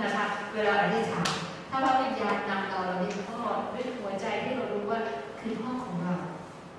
[0.02, 1.30] นะคะเวลาอธิษฐาน
[1.70, 3.42] ถ้าพระวิญญาณนำเราเราเรียกพ่อ
[3.74, 5.00] ด้วยหัวใจที่เรารู้ว่า
[5.40, 6.16] คือพ่อของเรา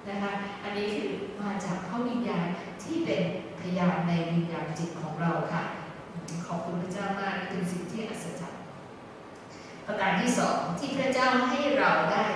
[0.09, 0.30] นะคะ
[0.62, 1.09] อันนี้คือ
[1.40, 2.46] มาจากพระวิญญาณ
[2.83, 3.22] ที่เป็น
[3.61, 5.62] พยานในวิญญาณจิตของเราค่ะ
[6.46, 8.61] ขอบคุณพระเจ้ามากเป็นสิ่งที่อัศจรรย์
[9.87, 12.26] ประการที่สองที่พระเจ้าให้เราได้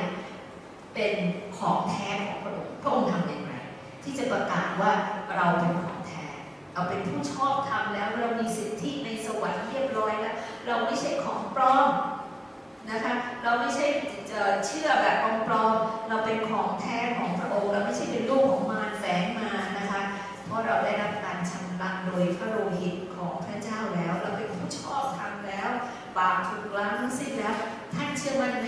[0.95, 1.15] เป็น
[1.59, 3.53] ของแท้ของพระองค์พระองค์ทำอย่างไร
[4.03, 4.93] ที่จะประกาศว่า
[5.37, 6.25] เราเป็นของแท้
[6.75, 11.89] เราเป็นผู้ชอบธรรมแล้วเรามีสิทธิในสวรรค์เรียบร้อยแล้ว เราไม่ใช่ของปลอม
[12.91, 13.87] นะคะ เราไม่ใช่
[14.31, 20.03] เอ่อเชื่อแบบปลอมๆเราเป็นของแท้ของพระองค์ เราไม่ใช่เป็นลูกของมารแฝงมานะคะ
[20.45, 25.69] เพราะเราได้รับการชำระโดยพระโลหิตของพระเจ้าแล้ว เราเป็นผู้ชอบธรรมแล้ว
[26.17, 27.57] บาปถูกล้างทั้งสิ้นแล้ว
[27.95, 28.67] ท่านเชื่อมั่นไหม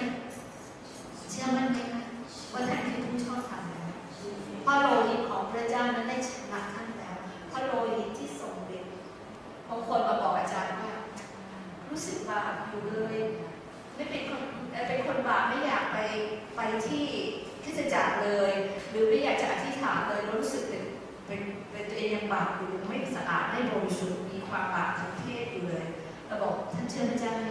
[1.30, 1.95] เชื่อมั่นไหมคะ
[2.56, 3.88] ว่าท่านคือผู้ชอบธรรมแล้ว
[4.66, 7.16] พระโลหิตของพระเจ้านั้นได้ชำระท่านแล้ว
[7.50, 8.92] พระโลหิตที่ทรงฤทธิ์
[9.68, 10.94] บางคนมาบอกอาจารย์ว่า
[11.90, 13.16] รู้สึกบาปอยู่เลย
[13.94, 14.42] ไม่เป็นคน
[14.88, 15.98] เป็นคนบาปไม่อยากไป
[16.56, 17.04] ไปที่
[17.62, 18.52] คริสตจักเลย
[18.90, 20.84] หรือไม่อยากจะอธิษฐานเลยรู้สึกเป็น
[21.26, 21.40] เป็น
[21.70, 25.84] เป็นตัวเองยังบาปอยู่ไม่สะอาดไม่บริสุทธิ์มีความบาปทางเพศอยู่เลย
[26.26, 27.48] เราบอกท่านเชื่อพระเจ้าไหม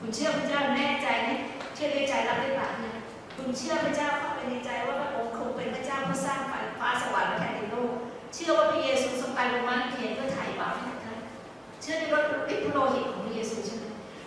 [0.00, 1.30] คุณเชื่อพระเจ้าแน่ใจไหม
[1.74, 2.95] เชื่อในใจรับได้บาปนะ
[3.36, 6.40] คุณเชื่อพระเจ้าเข้าไปในใจว่าพระองค์คงเป็นพระเจ้าผู้สร้าง
[6.80, 7.92] ฟ้าสวรรค์และแผ่นดินโลก
[8.34, 11.18] เชื่อว่าพระเยซูทรงตายบนไม้กางเขนเพื่อไถ่บาปให้กับท่าน
[11.80, 13.84] เชื่อในรถฤทธิ์พระโลหิตของพระเยซูใช่ไหม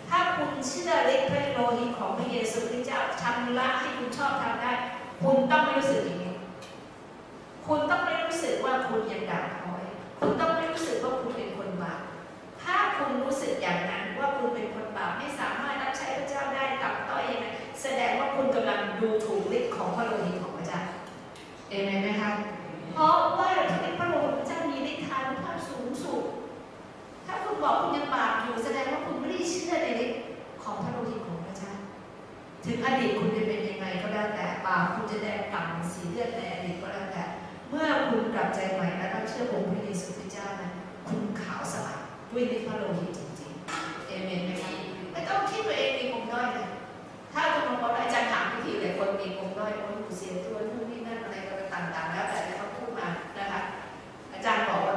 [0.08, 4.72] ถ้าคุณเชื่อฤทธิ์พระโลหิตของพระเยซูคริสต์เจ้าชำระให้คุณชอบทำได้
[5.22, 6.34] คุณต้องไม่รู้สึกอย่างนี้
[7.66, 9.84] คุณต้องไม่รู้สึกว่าคุณยังด่าทอย
[10.20, 12.00] คุณต้องไม่รู้สึกว่าคุณเป็นคนบาป
[12.62, 17.29] ถ้าคุณรู้สึกอย่างนั้นว่าคุณเป็นคนบาปไม่สามารถรับใช้พระเจ้าได้ตับต้อย
[19.02, 20.80] ดูถูกฤทธิ์ของพระโลหิตของพระเจ้า
[21.70, 22.30] เอเมนไหมคะ
[22.92, 26.22] เพราะว่าที่พระโลหิตพระเจ้ามีฤทธานุภาพสูงสุด
[27.26, 30.20] ถ้าคุณบอกคุณยังบาปอยู่แสดงว่าคุณไม่ได้เชื่อในฤทธิ์
[30.62, 31.72] ของพระโลหิตของพระเจ้า
[32.64, 37.24] ถึงอดีตคุณจะเป็นยังไงก็แล้วแต่บาปคุณจะแดงต่ำสีเลือดในอดีตก็แล้วแต่
[37.68, 40.70] เมื่อคุณกลับใจใหม่และรับเชื่อองค์พระเยซูคริสต์เจ้านะ
[41.08, 44.72] คุณขาวสะอาดด้วยฤทธิ์พระโลหิตจริงๆเอเมนไหมคะ
[45.12, 46.68] ไม่ต้องคิดตัวเองมีปมด้อยเลย
[47.32, 53.60] ถ้าคุณบอกว่าอาจารย์ถามวิธีหลยคนมีปมด้อยว่าอยู่เสียตัวนู่นนี่นั่นอะไรก็ต่างๆ แล้วแต่ที่เขาพูดมานะคะ
[54.32, 54.96] อาจารย์บอกว่า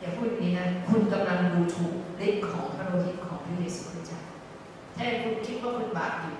[0.00, 1.94] อย่าพูดนี้นะคุณกำลังดูถูก
[2.26, 4.20] ฤทธิ์ของพระโลหิตของพระเยซูคริสต์เจ้า
[4.96, 6.36] ถ้าคุณคิดว่าคุณบาปอยู่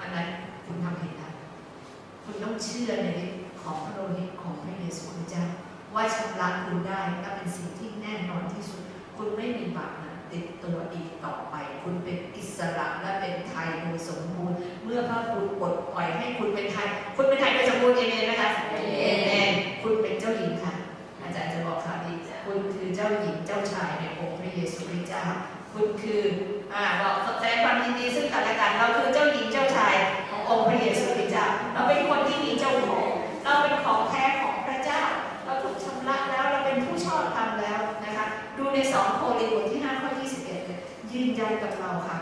[0.00, 0.26] อันนั้น
[0.66, 1.30] คุณทำผิดนะ
[2.24, 5.44] คุณต้องเชื่อในฤทธิ์ของพระโลหิตของพระเยซูคริสต์เจ้า
[5.94, 8.82] ว่าชำระคุณได้และเป็นสิ่งที่แน่นอนที่สุด
[9.16, 16.86] คุณไม่มีบาปนะ ติดตัวอีกต่อไป คุณเป็นอิสระและเป็นไทยโดยสมบูรณ์ เมื่อพระคุณปลดปล่อยให้คุณเป็นไทย
[17.16, 19.50] คุณเป็นไทยโดยสมบูรณ์เอเมนนะคะเอเมน
[19.82, 20.74] คุณเป็นเจ้าหญิงค่ะ
[21.22, 22.12] อาจารย์จะบอกข่าวดี
[22.44, 25.24] คุณคือเจ้าหญิงเจ้าชายในองค์พระเยซูคริสต์เจ้า
[25.72, 26.22] คุณคือ
[26.74, 29.94] อ่าบอกแสดงความยินดีซึ่งกันและกันเราคือเจ้าหญิงเจ้าชาย
[30.30, 33.06] ขององค์พระเยซูคริสต์เจ้าเราเป็นคนที่มีเจ้าของ
[33.44, 35.02] เราเป็นของแท้ของพระเจ้า
[35.44, 38.26] เราถูกชำระแล้วเราเป็นผู้ชอบธรรมแล้วนะคะ
[38.58, 40.72] ดูในสองโครินธ์บทที่5ข้อ21เล
[41.16, 42.18] ยืนยันกับเราค่ะ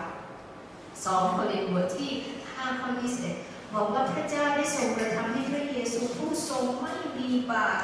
[1.04, 2.11] สองโครินธ์บทที่
[2.46, 2.88] 5ข้อ
[3.33, 7.80] 21บอกว่าพระเจ้าได้ทรงกระทำให้พระเยซูผู้ทรงไม่มีบาป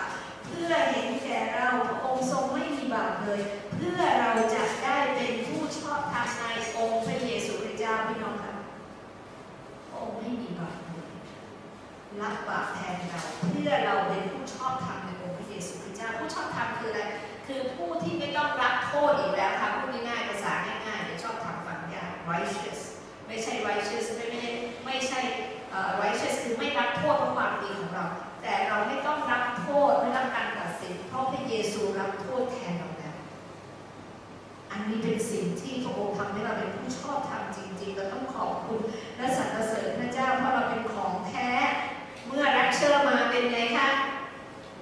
[0.46, 3.40] เพื่อเห็นแก่เราพระองค์ทรงไม่มีบาปเลย
[3.74, 6.42] เพื่อเราจะได้เป็นผู้ชอบธรรมใน
[6.76, 8.54] องค์พระเยซูคริสต์เจ้าพี่น้องค่ะ
[9.88, 11.08] พระองค์ไม่มีบาปเลย
[12.20, 17.02] รับบาปแทนเราเพื่อเราเป็นผู้ชอบธรรมในองค์พระเยซูคริสต์เจ้าผู้ชอบธรรมคืออะไร
[17.46, 22.80] คือผู้ที่ไม่ต้องรับโทษอีกแล้วค่ะพูดง่ายๆภาษาเดี๋ยวชอบทำฟังยาก righteous
[23.26, 24.42] ไม่ใช่ righteous ไม่ไม่
[24.84, 25.20] ไม่ใช่
[25.70, 28.06] เอ่อ righteous คือไม่รับโทษเพราะความดีของเรา
[28.42, 33.16] แต่เราไม่ต้องรับโทษไม่รับการตัดสิน เพราะพระเยซูรับโทษแทนเราแล้ว
[34.70, 38.80] อันนี้เป็นสิ่งที่พระองค์ทำให้เราเป็นผู้ชอบธรรมจริงๆเราต้องขอบคุณ
[39.16, 41.50] และสรรเสริญพระเจ้าเพราะเราเป็นของแท้
[42.26, 43.88] เมื่อรับเชื่อมาเป็นไงคะ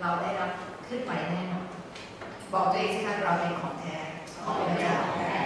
[0.01, 0.51] เราได้รับ
[0.89, 1.67] ขึ้นไปแน่นอน
[2.53, 3.97] บอกตัวเองสิคะเราเป็นของแท้
[4.45, 5.43] ของพระเจ้าอ่า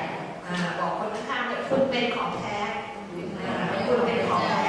[0.80, 2.58] บอกคนข้างๆว่าคุณเป็นของแท้
[3.48, 3.54] อ่า
[3.88, 4.61] คุณเป็นของแท้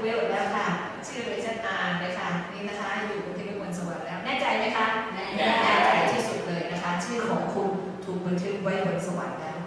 [0.00, 0.66] ไว้หมดแล้วค่ะ
[1.06, 7.70] ชื่อดิฉันอ่านเลยค่ะนี่นะคะอยู่บันทึกไว้บนสวรรค์แล้ว แน่ใจไหมคะแน่ใจที่สุดเลยนะคะ ชื่อของคุณ
[8.04, 9.58] ถูกบันทึกไว้บนสวรรค์แล้ว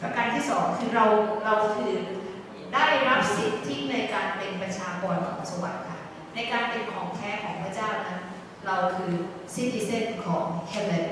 [0.00, 1.06] ประการที่สองคือเรา
[1.44, 1.92] เราคือ
[2.74, 6.00] ได้รับสิทธิในการเป็นประชากรของสวรรค์ค่ะ
[6.34, 8.20] ในการเป็นของแท้ของพระเจ้านั้น
[8.66, 9.12] เราคือ
[9.54, 11.04] citizen ของ heaven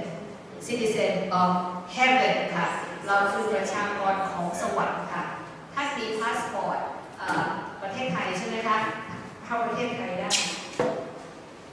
[0.67, 1.51] citizen of
[1.97, 2.67] heaven ค่ะ
[3.07, 5.25] เราคือประชากรของสวรรค์ค่ะ
[5.75, 6.81] ถ้ามีพาสปอร์ต
[7.83, 8.79] ประเทศไทยใช่ไหมคะ
[9.47, 10.31] เข้าประเทศไทยได้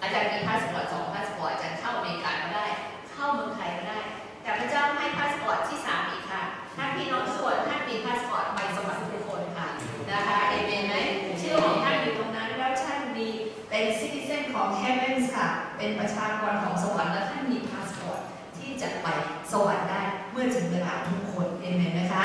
[0.02, 2.65] อาจารย์มีพาสปอร์ตสองพาสปอร์ตอาจารย์เข้าอเมริกาก็ได้
[3.13, 4.00] เข้าเมืองไทยก็ได้
[4.41, 6.41] แต่พระเจ้าให้พาสปอร์ตที่สามอีกค่ะ
[6.76, 9.67] ถ้าพี่น้องทุกคนท่านมีพาสปอร์ตไปสวรรค์ทุกคนค่ะ
[10.12, 10.96] นะคะเอเมนไหม
[11.41, 13.28] ชื่อของท่านอยู่ตรงนั้นแล้วท่านมี
[13.70, 18.20] เป็น citizen ของ heavens ค่ะ เป็นประชากรของสวรรค์และท่านมีพาสปอร์ต
[18.58, 19.08] ที่จะไป
[19.52, 22.24] สวรรค์ได้เมื่อถึงเวลาทุกคนเอเมนไหมคะ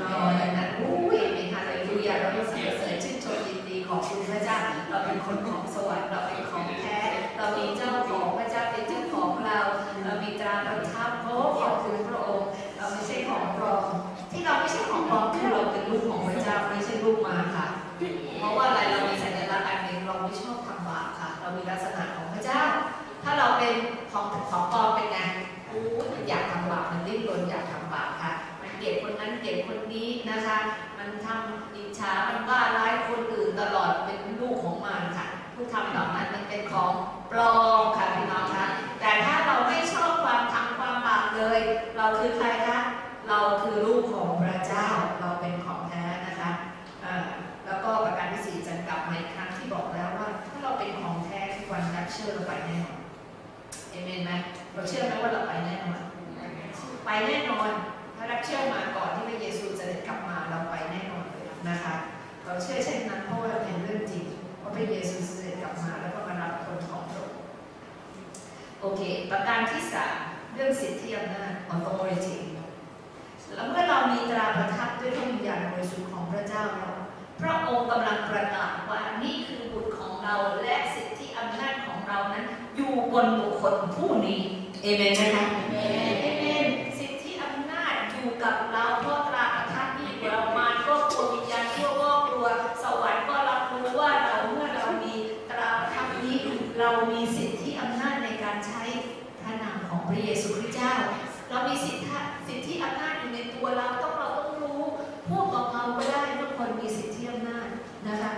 [0.00, 3.01] อ๋อดังนั้นอุ้ยเอเมนค่ะเลยดูอยากเราต้องสรรเสริญชื่นชมยินดี
[3.92, 4.58] ของคุณพระเจ้า
[4.90, 7.00] เราเป็นคนของสวรรค์เราเป็นของแท้
[7.36, 9.58] เรามีเจ้าของพระเจ้าเป็นเจ้าของเรา
[10.04, 13.84] เรามีตราประทับโอ้ขอบคุณพระองค์ เราไม่ใช่ของปลอม
[14.32, 17.66] ที่เราไม่ใช่ของปลอมคือเราเป็นลูกของพระเจ้าไม่ใช่ลูกมาค่ะ
[18.38, 22.62] เพราะว่าอะไรเรามีสัญลักษณ์อันหนึ่งเราไม่ชอบทำบาปค่ะ เรามีลักษณะของพระเจ้า
[23.22, 23.74] ถ้าเราเป็น
[24.12, 25.18] ของของปลอมเป็นไง
[25.68, 30.58] อู้มันอยากทำบาปมันดิ้นรนอยากทำบาปค่ะ มันเกลียดคนนั้นเกลียดคนนี้นะคะ
[30.98, 32.81] มันทำอิจฉามันบ้าร้า
[35.54, 36.90] ผู้ทำเหล่านั้นมันเป็นของ
[37.30, 38.66] ปลอมค่ะพี่น้องคะ
[39.00, 41.58] แต่ถ้าเราไม่ชอบความทำความบาปเลย
[41.96, 42.78] เราคือใครคะ
[43.28, 44.88] เราคือลูกของพระเจ้า
[45.20, 46.50] เราเป็นของแท้นะคะ
[47.66, 52.98] แล้วก็ประการที่สี่จะกลับมาอีกครั้งที่บอกแล้วว่า ถ้าเราเป็นของแท้ที่วันรับเชื่อเราไปแน่นอน
[53.90, 54.32] เอเมนไหม
[54.74, 56.00] เราเชื่อไหมว่าเราไปแน่นอน
[57.04, 57.70] ไปแน่นอน
[58.16, 61.94] ถ้ารับเชื่อมาก่อนที่พระเยซูจะได้กลับมาเราไปแน่นอนเลยนะคะ
[62.44, 64.24] เราเชื่อเช่นนั้นเพราะว่าเป็นเรื่องจริง
[64.74, 67.40] พระเยซูจะได้กลับมาแล้วก็มารับคนของพระองค์
[68.80, 70.16] โอเค ประการที่สาม
[70.54, 72.36] เรื่องสิทธิอำนาจ authority
[73.54, 76.94] แล้วเมื่อเรามีตราประทับด้วยพระวิญญาณบริสุทธิ์ของพระเจ้าแล้ว
[77.40, 82.44] พระองค์กำลังประกาศว่านี่คือบุตรของเราและสิทธิอำนาจของเรานั้น
[82.76, 84.40] อยู่บนบุคคลผู้นี้
[84.82, 86.66] เอเมนนะคะเอเมน
[86.98, 92.46] สิทธิอำนาจอยู่กับเราเพราะตราประทับนี่อยู่เรามาก็กลัววิญญาณชั่วก็กลัว
[92.82, 95.14] สวรรค์ก็รับรู้ว่าเราเมื่อเรามี
[95.50, 96.36] ตราประทับนี้
[96.78, 98.82] เรา มีสิทธิอำนาจในการใช้
[99.42, 100.94] พระนามของพระเยซูคริสต์เจ้า
[101.48, 102.04] เรามีสิทธิ
[102.46, 104.80] สิทธิอำนาจอยู่ในตัวเราต้องเราต้องรู้
[105.28, 107.66] พวกเบาก็ได้ทุกคนมีสิทธิอำนาจ
[108.08, 108.32] นะคะ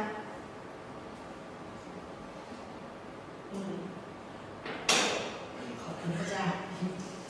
[5.83, 6.45] ขอบคุณพระเจ้า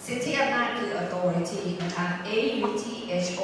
[0.06, 2.30] สิทธิอำนาจคือ authority นะคะ A
[2.66, 2.84] U T
[3.26, 3.42] H O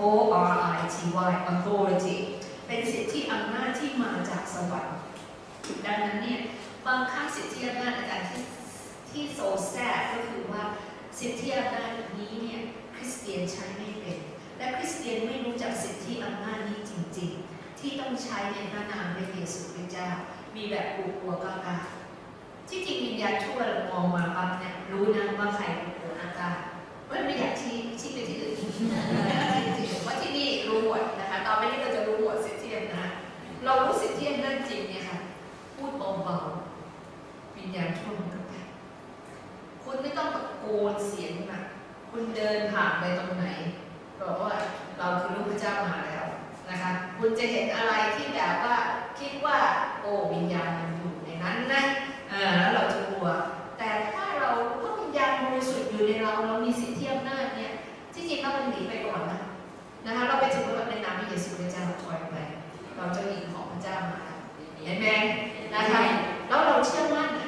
[0.00, 0.02] O
[0.50, 0.96] R I T
[1.30, 2.16] Y authority
[2.66, 4.96] เป็นสิทธิอำนาจที่มาจากสวรรค์
[5.86, 6.40] ดังนั้นเนี่ย
[6.88, 8.44] บางครั้งสิทธิอำนาจอาจารย์ที่
[9.10, 9.74] ที่โซแซ
[10.12, 10.64] ก็คือว่า
[11.18, 12.60] สิทธิอำนาจนี้เนี่ย
[12.94, 14.18] คริสเตียนใช้ไม่เป็น
[14.56, 20.08] และคริสเตียนไม่รู้จักสิทธิอำนาจนี้จริง ๆ ที่ต้องใช้ในพระนามพระเยซูคริสต์เจ้า
[20.56, 20.86] มีแบบ
[21.20, 21.78] กลัวกล้า
[22.68, 28.54] ที่จริงวิญญาณชั่วเรามองมาปั๊บเนี่ยรู้นะว่าใครกลัวๆกล้าๆเฮ้ยไม่อยากชี้ชี้ไปที่อื่น
[30.06, 33.10] ว่าที่นี่รู้หมดนะคะ ต่อไปนี้เราจะรู้หมดสิทธิอำนาจ
[33.64, 35.18] เรารู้สิทธิอำนาจจริงเนี่ยค่ะ
[35.76, 36.57] พูดเบาๆ
[37.58, 38.52] วิญญาณชั่วมันก็ไป
[39.82, 41.64] คุณไม่ต้องตะโกนเสียงหนัก
[42.10, 43.46] คุณเดินผ่านไปตรงไหน
[44.20, 44.52] บอกว่า
[44.98, 46.24] เราคือลูกพระเจ้ามาแล้ว
[46.70, 48.76] นะคะ คุณจะเห็นอะไรที่แบบว่า
[49.20, 49.58] คิดว่า
[50.00, 51.82] โอ้วิญญาณมันอยู่ในนั้นนะ
[52.32, 53.26] อ่าแล้วเราจะกลัว
[53.78, 54.50] แต่ถ้าเรา
[54.82, 57.72] ก็วิญญาณบริสุทธิ์อยู่ในเราเรามีสิทธิอำนาจเนี่ย
[58.14, 59.40] ที่จริงแล้วมันหนีไปก่อนนะ
[60.06, 62.36] นะคะเราไปถึงว่าในนามพระเยซูคริสต์เจ้าถอยไป
[62.96, 64.20] เราจะหญิงของพระเจ้ามา
[64.84, 65.06] เห็นไหม
[65.74, 66.00] นะคะ
[66.48, 67.47] แล้วเราเชื่อมั่นอะ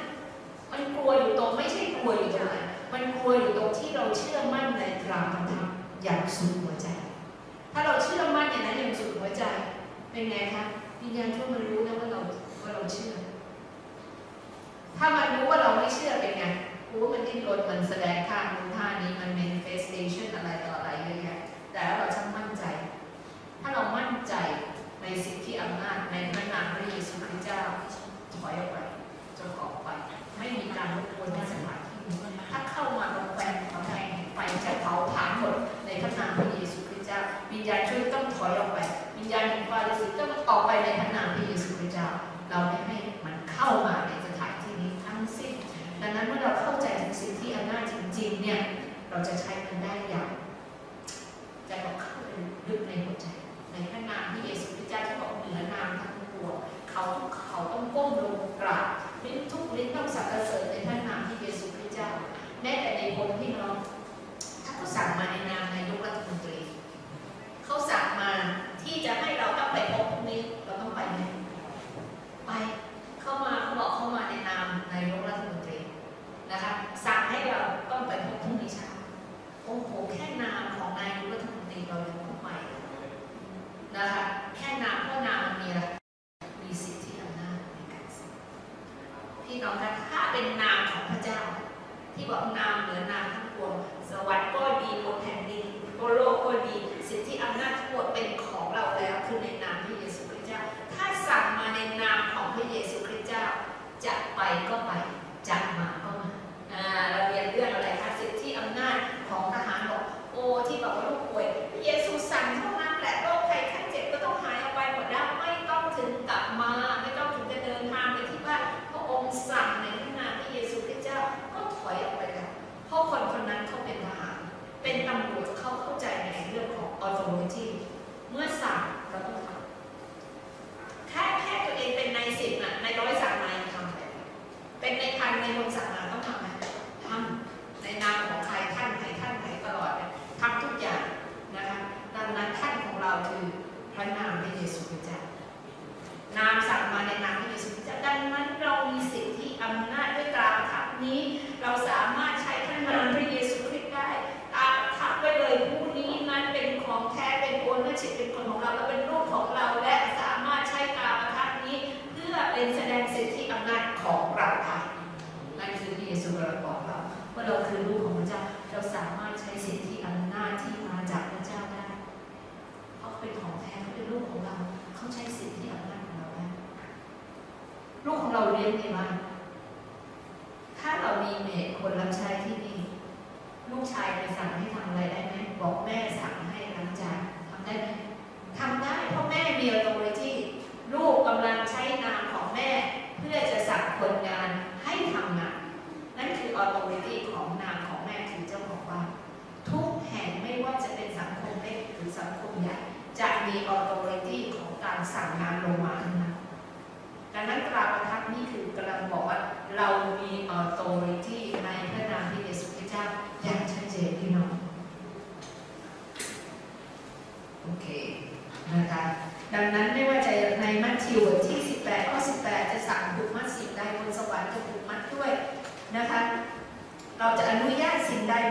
[0.73, 2.57] มันกลัวอยู่ตรงไม่ใช่กลัวอยู่ตรงไหน
[2.93, 5.67] มันกลัวอยู่ตรงที่เราเชื่อมั่นในตราประทับ
[6.03, 6.89] อย่างสุดหัวใจ
[7.73, 9.43] ถ้าเราเชื่อมั่นอย่างนั้นอย่างสุดหัวใจ
[10.11, 10.65] เป็นไงคะ
[11.01, 12.21] วิญญาณช่วมันรู้นะว่าเรา
[12.63, 13.13] ว่าเราเชื่อ
[14.99, 16.45] ถ้ามันรู้ว่าเราไม่เชื่อเป็นไง
[16.91, 21.39] รู้ว่ามันดิ้นรนมันแสดงท่านู้นท่านี้มัน manifestation อะไรต่ออะไรเยอะแยะ
[21.73, 22.65] แต่เราช่างมั่นใจ
[23.61, 24.35] ถ้าเรามั่นใจ
[25.03, 27.63] ในสิทธิอำนาจในพระนามพระเยซูคริสต์เจ้า
[28.37, 28.77] ถอยออกไป
[29.39, 29.69] จะออ
[30.81, 31.40] Yeah.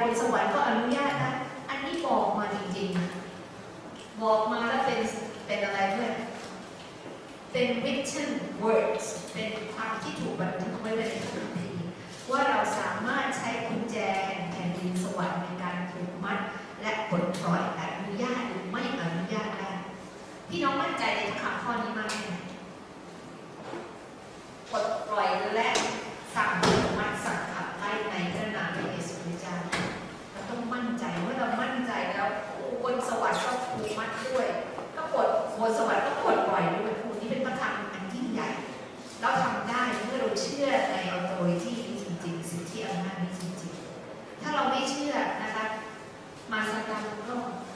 [0.01, 1.33] บนสวรรค์ก็อนุญาตนะ
[1.69, 4.99] อันนี้บอกมาจริงๆ บอกมาแล้วเป็น
[5.45, 6.11] เป็นอะไรด้วย
[7.51, 8.29] เป็น written
[8.63, 11.87] words เป็นความที่ถูกบันทึกไว้ในคัมภีร์
[12.31, 13.95] ว่าเราสามารถใช้กุญแจ
[14.25, 16.39] แห่งแผ่นดินสวรรค์ในการผูกมัด
[16.81, 19.71] และปลดปล่อยอนุญาตหรือไม่อนุญาตได้
[20.49, 22.33] พี่น้องมั่นใจในคำข้อนี้มากไหม
[24.71, 25.69] ปลดปล่อยและ
[26.35, 26.51] สั่ง
[26.99, 29.55] มัดสั่งขับไล่ในพระนามพระเยซูคริสต์เจ้า
[30.31, 34.47] เราต้องมั่นใจเมื่อเรามั่นใจแล้วโอ้บนสวรรค์ก็ผูกมัดด้วย
[34.95, 35.29] ก็ปลด
[35.59, 38.49] บนสวรรค์ก็ปลดปล่อยด้วยคูนี่เป็นพระธรรมอันยิ่งใหญ่
[39.21, 45.65] เราทำได้เมื่อเราเชื่อในออโตริที่นี้จริงๆสิ่งที่อำนาจนี้จริงๆ ถ้าเราไม่เชื่อนะคะ
[46.51, 47.35] มาสการก็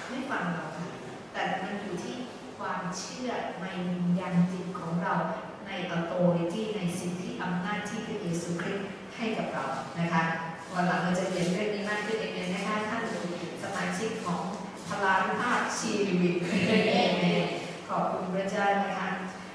[0.09, 0.88] ไม่ฟังเราค่ะ
[1.34, 2.15] แต่มันอยู่ที่
[2.57, 3.30] ความเชื่อ
[3.61, 5.13] ในวิญญาณจิตของเรา
[5.67, 9.53] ในออโตริที่ในสิ่งที่อำนาจที่พระเยซูคริสต์ให้กับเรา
[9.99, 10.24] นะคะ
[10.74, 13.03] วันหลังเราจะเรียนเรื่องนี้มากขึ้นเองนะคะท่าน
[13.64, 14.41] สมาชิกของ
[14.88, 16.34] พลานภาพชีวิต
[16.89, 17.45] เอง
[17.88, 19.09] ขอบคุณพระเจ้านะคะ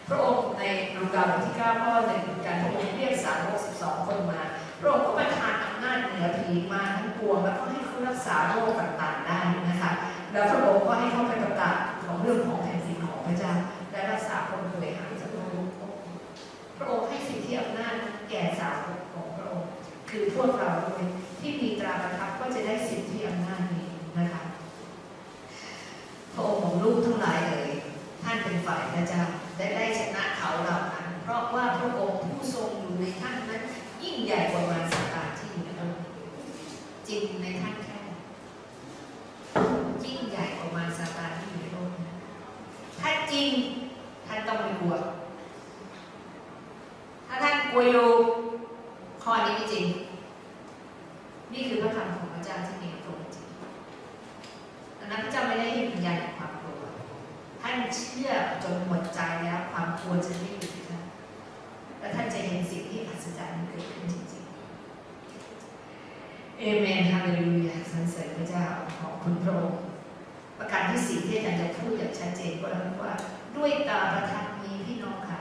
[0.09, 0.63] พระองค์ใน
[0.97, 4.41] ลูกาบทที่9ข้อหนึ่งการพระองค์เรียกสาวก12 คนมา
[4.81, 9.39] พระองค์ก็ประทานอำนาจเหนือผีมาทั้งปวงแล้วก็ให้เขารักษาโรคต่างๆได้
[9.69, 9.93] นะคะ
[10.33, 13.53] แล้วพระองค์ก็ให้เขาไปประกาศของเรื่องของแผ่นดินของพระเจ้า
[13.91, 15.67] และรักษาคนป่วยหายจากโรค
[16.77, 17.95] พระองค์ให้สิทธิอำนาจ
[18.29, 19.28] แก่สาวกของพระอง
[20.11, 21.05] คือพวกเราด้วย
[21.41, 23.89] ที่มีตราประทับก็จะได้สิทธิอำนาจนี้
[24.19, 24.43] นะคะ
[26.33, 27.71] พระองค์ของลูกทั้งหลายเอ่ย
[28.23, 29.23] ท่านเป็นฝ่ายพระเจ้า
[29.57, 33.63] ได้ได้ชนะเขาเหล่านั้น เพราะว่าพระองค์ผู้ทรงอยู่ในท่านนั้น
[34.03, 35.97] ยิ่งใหญ่กว่ามาสตาร์ที่อยู่ในโลก
[37.09, 37.99] จริงในท่านแค่
[40.05, 41.91] ยิ่งใหญ่กว่ามาสตาร์ที่อยู่ในโลก
[43.01, 43.49] ถ้าจริง
[44.27, 44.95] ท่านต้องไม่กลัว
[47.27, 48.09] ถ้าท่านกลัวอยู่
[49.23, 49.87] ข้อนี้ไม่จริง
[51.53, 53.47] นี่คือพระคำของพระเจ้าที่มีตรงจริง
[54.99, 56.83] ดัง นั้นพระเจ้าไม่ได้ให้วิญญาณแห่งความกลัว
[57.61, 58.31] ท่านเชื่อ
[58.63, 61.05] จนหมดใจแล้วความกลัวจะไม่อยู่ที่ท่าน
[61.99, 68.67] และท่านจะเห็นสิ่งที่อัศจรรย์เกิดขึ้นจริงๆ เอเมนฮาเลลูยาสรรเสริญพระเจ้า
[69.01, 69.83] ขอบคุณพระองค์
[70.59, 73.13] ประการที่สี่ที่อาจารย์จะพูดอย่างชัดเจนก็แล้วว่า
[73.57, 75.41] ด้วยตาประทับนี้พี่น้องค่ะ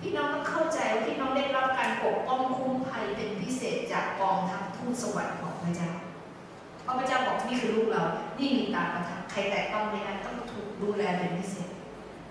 [0.00, 5.92] พี่น้องต้องเข้าใจว่าพี่น้องได้รับการปกป้องคุ้มภัยเป็นพิเศษจากกองทัพทูตสวรรค์ของพระเจ้า
[6.82, 8.04] เพราะพระเจ้าบอกนี่คือลูกเรา
[8.38, 11.70] นี่มีตาประทับใครแตะต้องไม่ได้ต้องถูกดูแลเป็นพิเศษ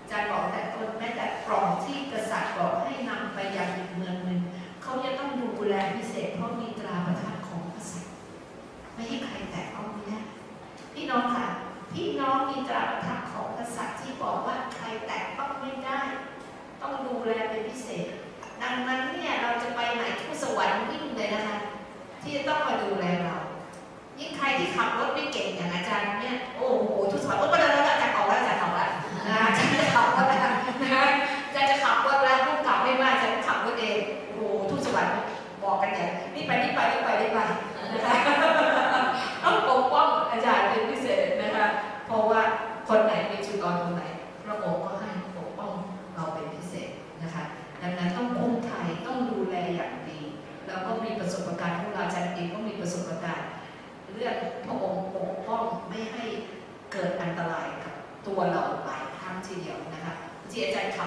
[0.00, 4.40] อาจารย์บอกแต่ต้นแม้แต่กล่องที่กษัตริย์บอกให้นำไปยังอีกเมืองหนึ่ง
[4.82, 8.12] เขาจะต้องดูแลพิเศษ เพราะมีตราประทับของกษัตริย์
[8.94, 10.20] ไม่ให้ใครแตะต้องไม่ได้
[10.94, 11.46] พี่น้องค่ะ
[11.94, 16.00] พี่น้องมีตราประทับของกษัตริย์ที่บอกว่าใครแตะต้องไม่ได้
[16.82, 18.08] ต้องดูแลเป็นพิเศษ
[18.62, 21.58] ดังนั้นเนี่ยเราจะไปไหนทูตสวรรค์วิ่งเลยนะคะ
[22.22, 23.36] ที่จะต้องมาดูแลเรา
[24.22, 27.91] ยิ่งใครที่ขับรถไม่เก่งอย่างอาจารย์เนี่ย โอ้โหทุกสอนโอ้ก็เดินแล้วอาจารย์ออกแล้ว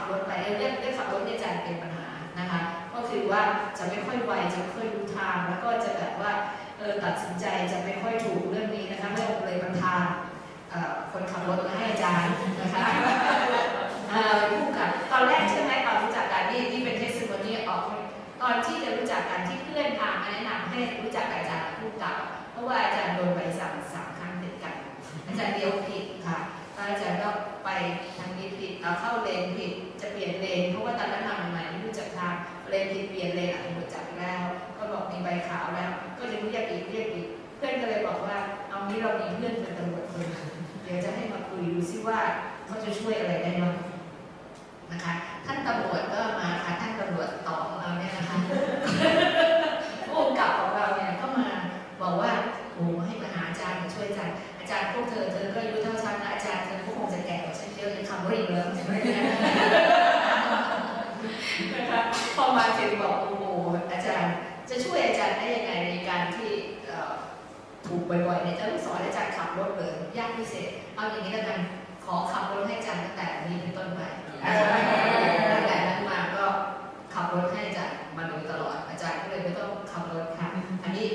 [0.05, 2.59] รย์ขับรถไปเรื่องเรื่องขับรถเนี่ยอาจารย์เป็นปัญหานะคะ
[2.93, 3.41] ก็คือว่า
[3.77, 6.31] จะไม่ค่อยไวจะไม่ค่อยรู้ทาง แล้วก็จะแบบว่า
[6.77, 10.03] เออตัดสินใจจะไม่ค่อยถูกเรื่องนี้นะคะไม่องเลยประทาน
[11.11, 12.85] คนขับรถมาให้อาจารย์นะคะ
[14.09, 17.81] เอ่อผู้กับตอนแรกใช่ไหมตอนรู้จักกันนี่นี่เป็นเทสติโมนีออก
[18.41, 22.15] ตอนที่จะรู้จักกันที่เพื่อนพามาแนะนำให้รู้จักกับอาจารย์ผู้กับ
[22.51, 24.75] เพราะว่าอาจารย์โดนใบสั่งสามครั้งติดกัน
[25.27, 26.37] อาจารย์เดียวผิดค่ะ
[26.87, 27.29] อาจารย์ก็
[27.65, 27.69] ไป
[28.17, 29.71] ทางนี้ผิดเอาเข้าเลนผิด
[30.01, 32.33] จะเปลี่ยนเลนเพราะว่าตอนนั้นมาใหม่ๆไม่รู้จักทาง
[32.69, 34.41] เลนผิดเปลี่ยนเลนอะรู้จักแล้ว
[34.77, 37.27] ก็บอกมีใบขาวแล้ว ก็จะเรียกอีกเรียกอีก
[37.57, 38.37] เพื่อนก็เลยบอกว่า
[38.69, 40.47] เอางี้เรามีเพื่อนเป็นตำรวจคนนึง
[40.83, 42.19] เดี๋ยวจะให้มาคุยดูซิว่า
[42.65, 43.75] เขาจะช่วยอะไรได้บ้าง
[44.91, 45.13] นะคะ
[45.45, 46.01] ท่านตำรวจ
[70.17, 71.59] ยยากพิเศษ เอาอย่างนี้แล้วกัน
[72.05, 74.01] ขอขับรถให้อาจารย์ตั้งแต่นี้เป็นต้นไป
[75.51, 76.45] ตั้งแต่นั้นมาก็
[77.13, 80.47] ขับรถให้อาจารย์มาโดยตลอดอาจารย์ก็เลยไม่ต้องขับรถค่ะ
[80.83, 81.07] อันนี้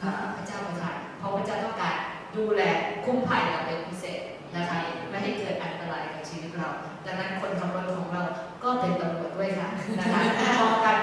[0.00, 1.96] เอ่อพระเจ้าประทานเพราะพระเจ้าต้องการ
[2.36, 2.62] ดูแล
[3.04, 4.20] คุ้มภัยเราเป็นพิเศษ
[4.56, 4.78] นะคะ
[5.10, 6.70] ไม่ให้เกิดอันตรายกับชีวิตเรา
[7.06, 8.22] ดังนั้นคนขับรถของเรา
[8.62, 9.68] ก็เป็นตำรวจด้วยค่ะ
[9.98, 10.20] นะคะ
[10.60, 10.96] ป้องกัน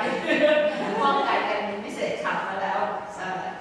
[1.02, 2.80] ป้องกันกันเป็นพิเศษขับมาแล้ว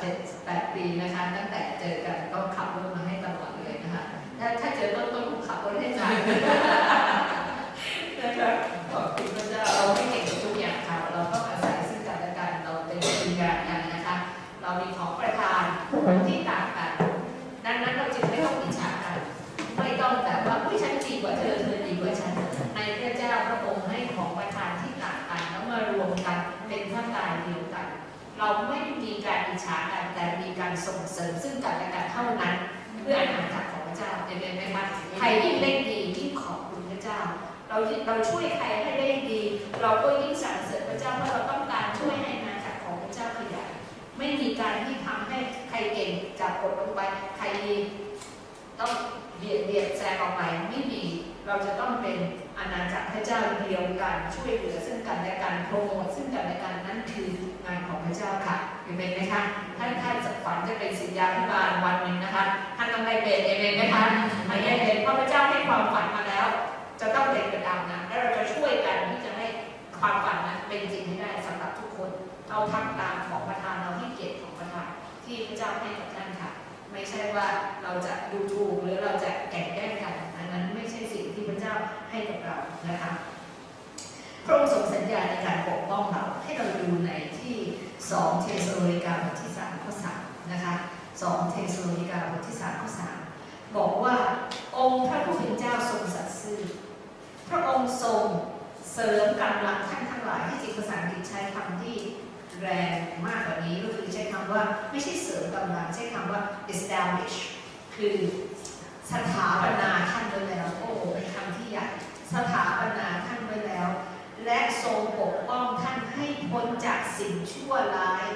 [0.00, 4.02] เจ็ดแปดปีนะคะ ตั้งแต่เจอกันก็ขับรถมาให้ตลอดเลยนะคะ
[4.38, 6.20] ถ้าถ้าเจอต้นต้นผมขับรถให้อาจารย์
[21.22, 22.32] กว่าเธอเธอดีกว่าฉัน
[22.74, 26.38] ในพระเจ้าพระองค์ให้ของประทานที่ต่างกันแล้วมารวมกัน
[26.68, 27.90] เป็นพระกายเดียว กัน
[28.38, 32.54] เราไม่มีการอิจฉากันแต่มีการส่งเสริมซึ่งกันและกันเท่านั้น
[33.00, 34.84] เพื่ออาณาจักรของพระเจ้าเห็นไหมคะ
[35.18, 37.20] ใครยิ่งเล่นดียิ่งขอบคุณพระเจ้า
[37.68, 37.76] เรา
[38.06, 39.40] เราช่วยใครให้ได้ดี
[39.82, 43.70] เราก็ยิ่งสรรเสริญพระเจ้าเพราะเราต้องการช่วยให้อาณาจักรของพระเจ้าขยาย
[44.18, 47.00] ไม่มีการที่ทำให้ใครเก่งจากกดลงไป
[47.36, 47.74] ใครดี
[48.80, 48.92] ต้อง
[49.38, 51.02] เบียดเบียดแซงออกไปไม่มี
[51.50, 52.18] เราจะต้องเป็น
[52.58, 57.30] อาณาจักรพระเจ้าเดียวกันช่วยเหลือซึ่งกันและกันโปรโมทซึ่งกันและกันนั่นคือ
[57.66, 59.42] งานของพระเจ้าค่ะเห็นไหมคะ
[59.78, 62.44] ท่านท่านฝันจะเป็นศิษยาพิบาลวันหนึ่งนะคะ
[62.76, 64.04] ท่านต้องได้เป็นเอเมนไหมคะ
[64.48, 66.48] ไม่ได้เป็นเพราะพระเจ้าให้ความฝันมาแล้ว
[67.00, 69.46] จะต้องเป็นกระดำนะและเราจะช่วยกันที่จะให้
[70.00, 72.10] ความฝันนั้นเป็นจริงให้ได้สำหรับทุกคน
[72.50, 74.88] เราทำตามของประธานเราให้เกียรติของประธาน
[75.24, 76.50] ที่พระเจ้าให้กับท่านค่ะ
[76.92, 77.46] ไม่ใช่ว่า
[77.82, 80.14] เราจะดูถูกหรือเราจะแข่งแย่งกัน
[81.40, 81.76] ที่พระเจ้า
[82.10, 82.56] ให้กับเรา
[82.88, 83.10] นะคะ
[84.44, 87.56] พระองค์ทรงสัญญาในการปกป้องเราให้เราดูในที่
[88.00, 90.74] 2 เทสโลนิกาบทที่ 3 ข้อ 3 นะคะ
[91.14, 92.88] 2 เทสโลนิกาบทที่ 3 ข้อ
[93.32, 94.16] 3 บอกว่า
[94.78, 96.60] องค์พระผู้เป็นเจ้าทรงสัตย์ซื่อ
[97.48, 98.24] พระองค์ทรง
[98.92, 101.96] เสริมกำลังท่านทั้งหลายให้จิตภาษาอังกฤษใช้คำที่
[102.60, 106.40] แรงมากกว่านี้ก็คือใช้คำว่าไม่ใช่เสริมกำลังใช้คำว่า
[106.72, 107.36] establish
[107.96, 108.16] คือ
[109.12, 111.86] สถาปนาท่านไว้แล้ว โอ้เป็นคำที่ใหญ่
[112.32, 113.88] สถาปนาท่านไว้แล้ว
[114.44, 118.26] และทรงปกป้องท่านให้พ้นจากสิ่งชั่วร้าย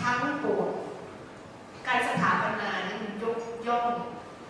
[0.00, 0.68] ทั้งปวง
[1.86, 3.86] การสถาปนานี่มันยกย่อง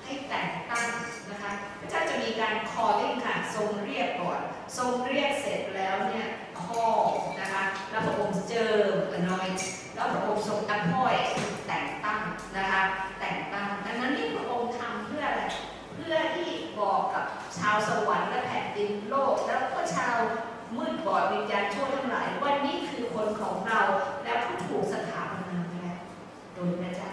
[0.05, 0.89] ให้แต่งตั้ง
[1.31, 4.41] นะคะพระเจ้าจะมีการคอเล่นค่ะทรงเรียกก่อน
[4.79, 6.27] ทรงเรียกเสร็จแล้วเนี่ย
[6.62, 6.85] ข้อ
[7.41, 8.73] นะคะแล้วพระองค์เจอ
[9.17, 9.61] anoint
[9.95, 11.27] แล้วพระองค์ทรง appoint
[11.67, 12.21] แต่งตั้ง
[12.57, 12.83] นะคะ
[13.21, 15.43] แต่งตั้งดังนั้นที่พระองค์ทำเพื่ออะไร
[15.95, 17.16] เพื่อที่บอกกับ
[17.59, 20.16] ชาวสวรรค์และแผ่นดินโลก แล้วก็ชาว
[20.77, 23.81] มืดบอดวิญญาณชั่วทั้งหลายวันนี้คือคนของเรา
[24.24, 25.99] และผู้ถูกสถาปนาแล้ว
[26.55, 27.12] โดยพระเจ้า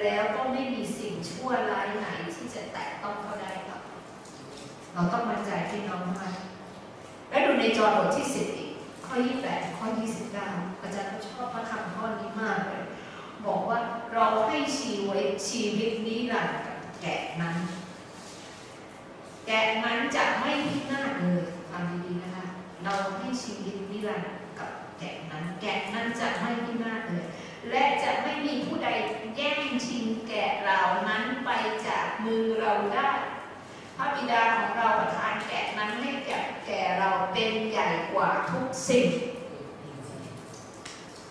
[0.00, 3.80] แล้วก็ไม่มีสิ่งชั่วร้ายไหนที่จะแตะต้องเขาได้ครับ
[4.94, 6.36] เราต้องมั่นใจที่น้องมาก
[7.30, 8.70] และดูในจอบทที่สิบอีก
[9.06, 9.16] ข้อ
[9.46, 9.86] 28ข้อ
[10.34, 12.84] 29อาจารย์ก็ชอบพระคำข้อนี้มากเลย
[13.46, 13.78] บอกว่า
[14.14, 16.50] เราให้ชีวิตชีวิตนี้หลัง
[17.02, 17.56] แกะนั้น
[19.50, 22.46] แกะนั้นจะไม่พินาศเลยฟังดีๆนะคะ
[22.84, 27.26] เราให้ชีวิตนิรันดร์กับแกะนั้น แกะนั้นจะไม่พินาศเลย
[27.70, 28.88] และจะไม่มีผู้ใด
[29.36, 31.50] แย่งชิงแกะเหล่านั้นไป
[31.86, 33.10] จากมือเราได้
[33.96, 39.08] พระบิดาของเราประทานแกะนั้นให้แก่แก่เราเป็นใหญ่กว่าทุกสิ่ง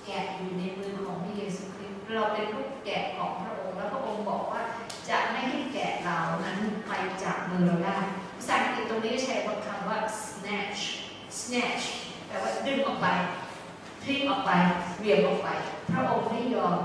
[0.05, 4.61] แกะอยู่ในมือของพระเยซูคริสต์เราเป็นลูกแกะของพระองค์แล้วพระองค์บอกว่า
[5.09, 6.59] จะไม่ให้แกะเหล่านั้น
[7.23, 7.97] จากมือเราได้
[8.37, 9.35] ภาษาอังกฤษตรงนี้ใช้
[9.65, 10.81] คำว่า snatch
[11.39, 11.83] snatch
[12.27, 13.07] แปลว่าดึงออกไป
[14.03, 14.51] พลิกออกไป
[14.99, 15.49] เหวี่ยงออกไป
[15.91, 16.77] พระองค์ไม่ยอม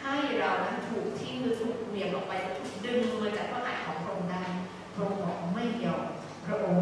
[0.00, 4.44] ให้เรานั้นถูกทิ้งหรือถูกเหวี่ยงออกไปถูกดึงมาจากพระหัตถ์ของพระองค์ได้
[4.94, 6.04] พระองค์บอกไม่ยอม
[6.46, 6.81] พระองค์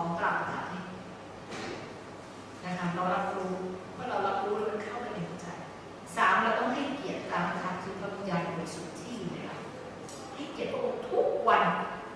[0.00, 0.84] ของดาวประทับนี้
[2.64, 3.54] นะคะเรารับรู้
[3.94, 5.48] เมื่อเรารับรู้แล้วมันเข้าไปในหัวใจ
[6.16, 9.58] สามเราต้องให้เกียรติตามธรรมคือพระวิญญาณบริสุทธิ์ที่อยู่ในเรา
[10.34, 11.64] ให้เกียรติพระองค์ทุกวัน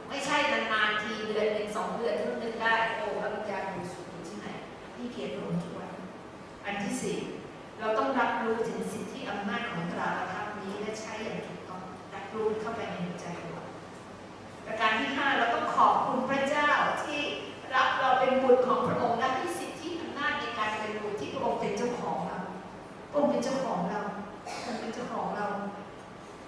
[0.08, 0.36] ไม่ใช่
[0.72, 4.48] นานๆทีเดือนหนึ่งสองเดือนถึงนึกได้โอ้พระวิญญาณบริสุทธิ์อยู่ที่ไหน
[4.94, 5.90] ให้เกียรติพระองค์ทุกวัน
[6.64, 7.18] อันที่สี่
[7.78, 11.82] เราต้องรับรู้ถึงสิทธิอำนาจของตราประทับนี้และใช้อย่างถูกต้อง
[12.14, 13.64] รับรู้เข้าไปในหัวใจของเรา
[14.66, 16.70] ประการที่ห้าเราต้องขอบคุณพระเจ้า
[17.04, 17.20] ที่
[17.76, 22.38] รับเราเป็นบุตรของพระองค์และให้สิทธิอำนาจในการเป็นบุตรที่พระองค์เป็นเจ้าของเรา
[23.10, 24.00] พระองค์เป็นเจ้าของเรา
[24.44, 25.46] พระองค์เป็นเจ้าของเรา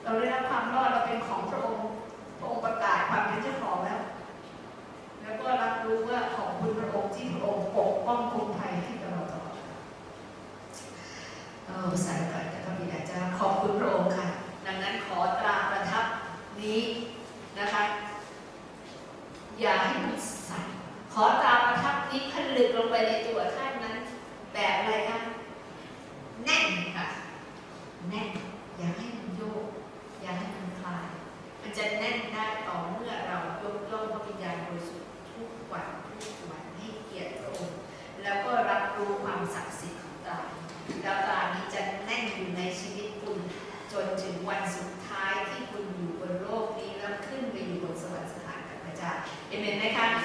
[0.02, 1.86] เราได้รับความรอดเราเป็นของพระองค์
[2.38, 4.00] พระองค์ประกาศความเป็นเจ้าของแล้ว
[5.22, 9.56] แล้วก็รับรู้ว่าของคุณพระองค์ที่พระองค์ปกป้องคุ้มภัยให้กับเราตลอด
[11.66, 14.26] เออภาษาอังกฤษแต่พระบิดาเจ้าขอบคุณพระองค์ค่ะ
[14.66, 16.04] ดังนั้นขอตราประทับ
[16.62, 16.80] นี้
[17.58, 17.82] นะคะ
[19.60, 20.16] อย่าให้มัน
[21.18, 23.96] ขอตาประทับนี้ผลึกลงไปในตัวท่านนั้น
[24.52, 25.18] แบบอะไรคะ
[26.44, 26.64] แน่น
[26.96, 27.06] ค่ะ
[28.10, 28.28] แน่น
[28.78, 29.64] อย่าให้มันโยก
[30.22, 31.06] อย่าให้มันคลาย
[31.60, 37.78] มันจะแน่นได้ต่อเมื่อเรายกย่องพระวิญญาณบริสุทธิ์ทุกวันทุกวันให้เกียรติพระองค์
[38.22, 40.38] แล้วก็รับรู้ความศักดิ์สิทธิ์ของตา
[41.02, 43.38] แล้วตานี้จะแน่นอยู่ในชีวิตคุณ
[43.92, 49.10] จนถึงวันสุดท้ายที่คุณอยู่บนโลกนี้แล้วขึ้นไปอยู่บนสวรรค์สถานกับพระเจ้า
[49.48, 50.16] เอเมนไหมคะ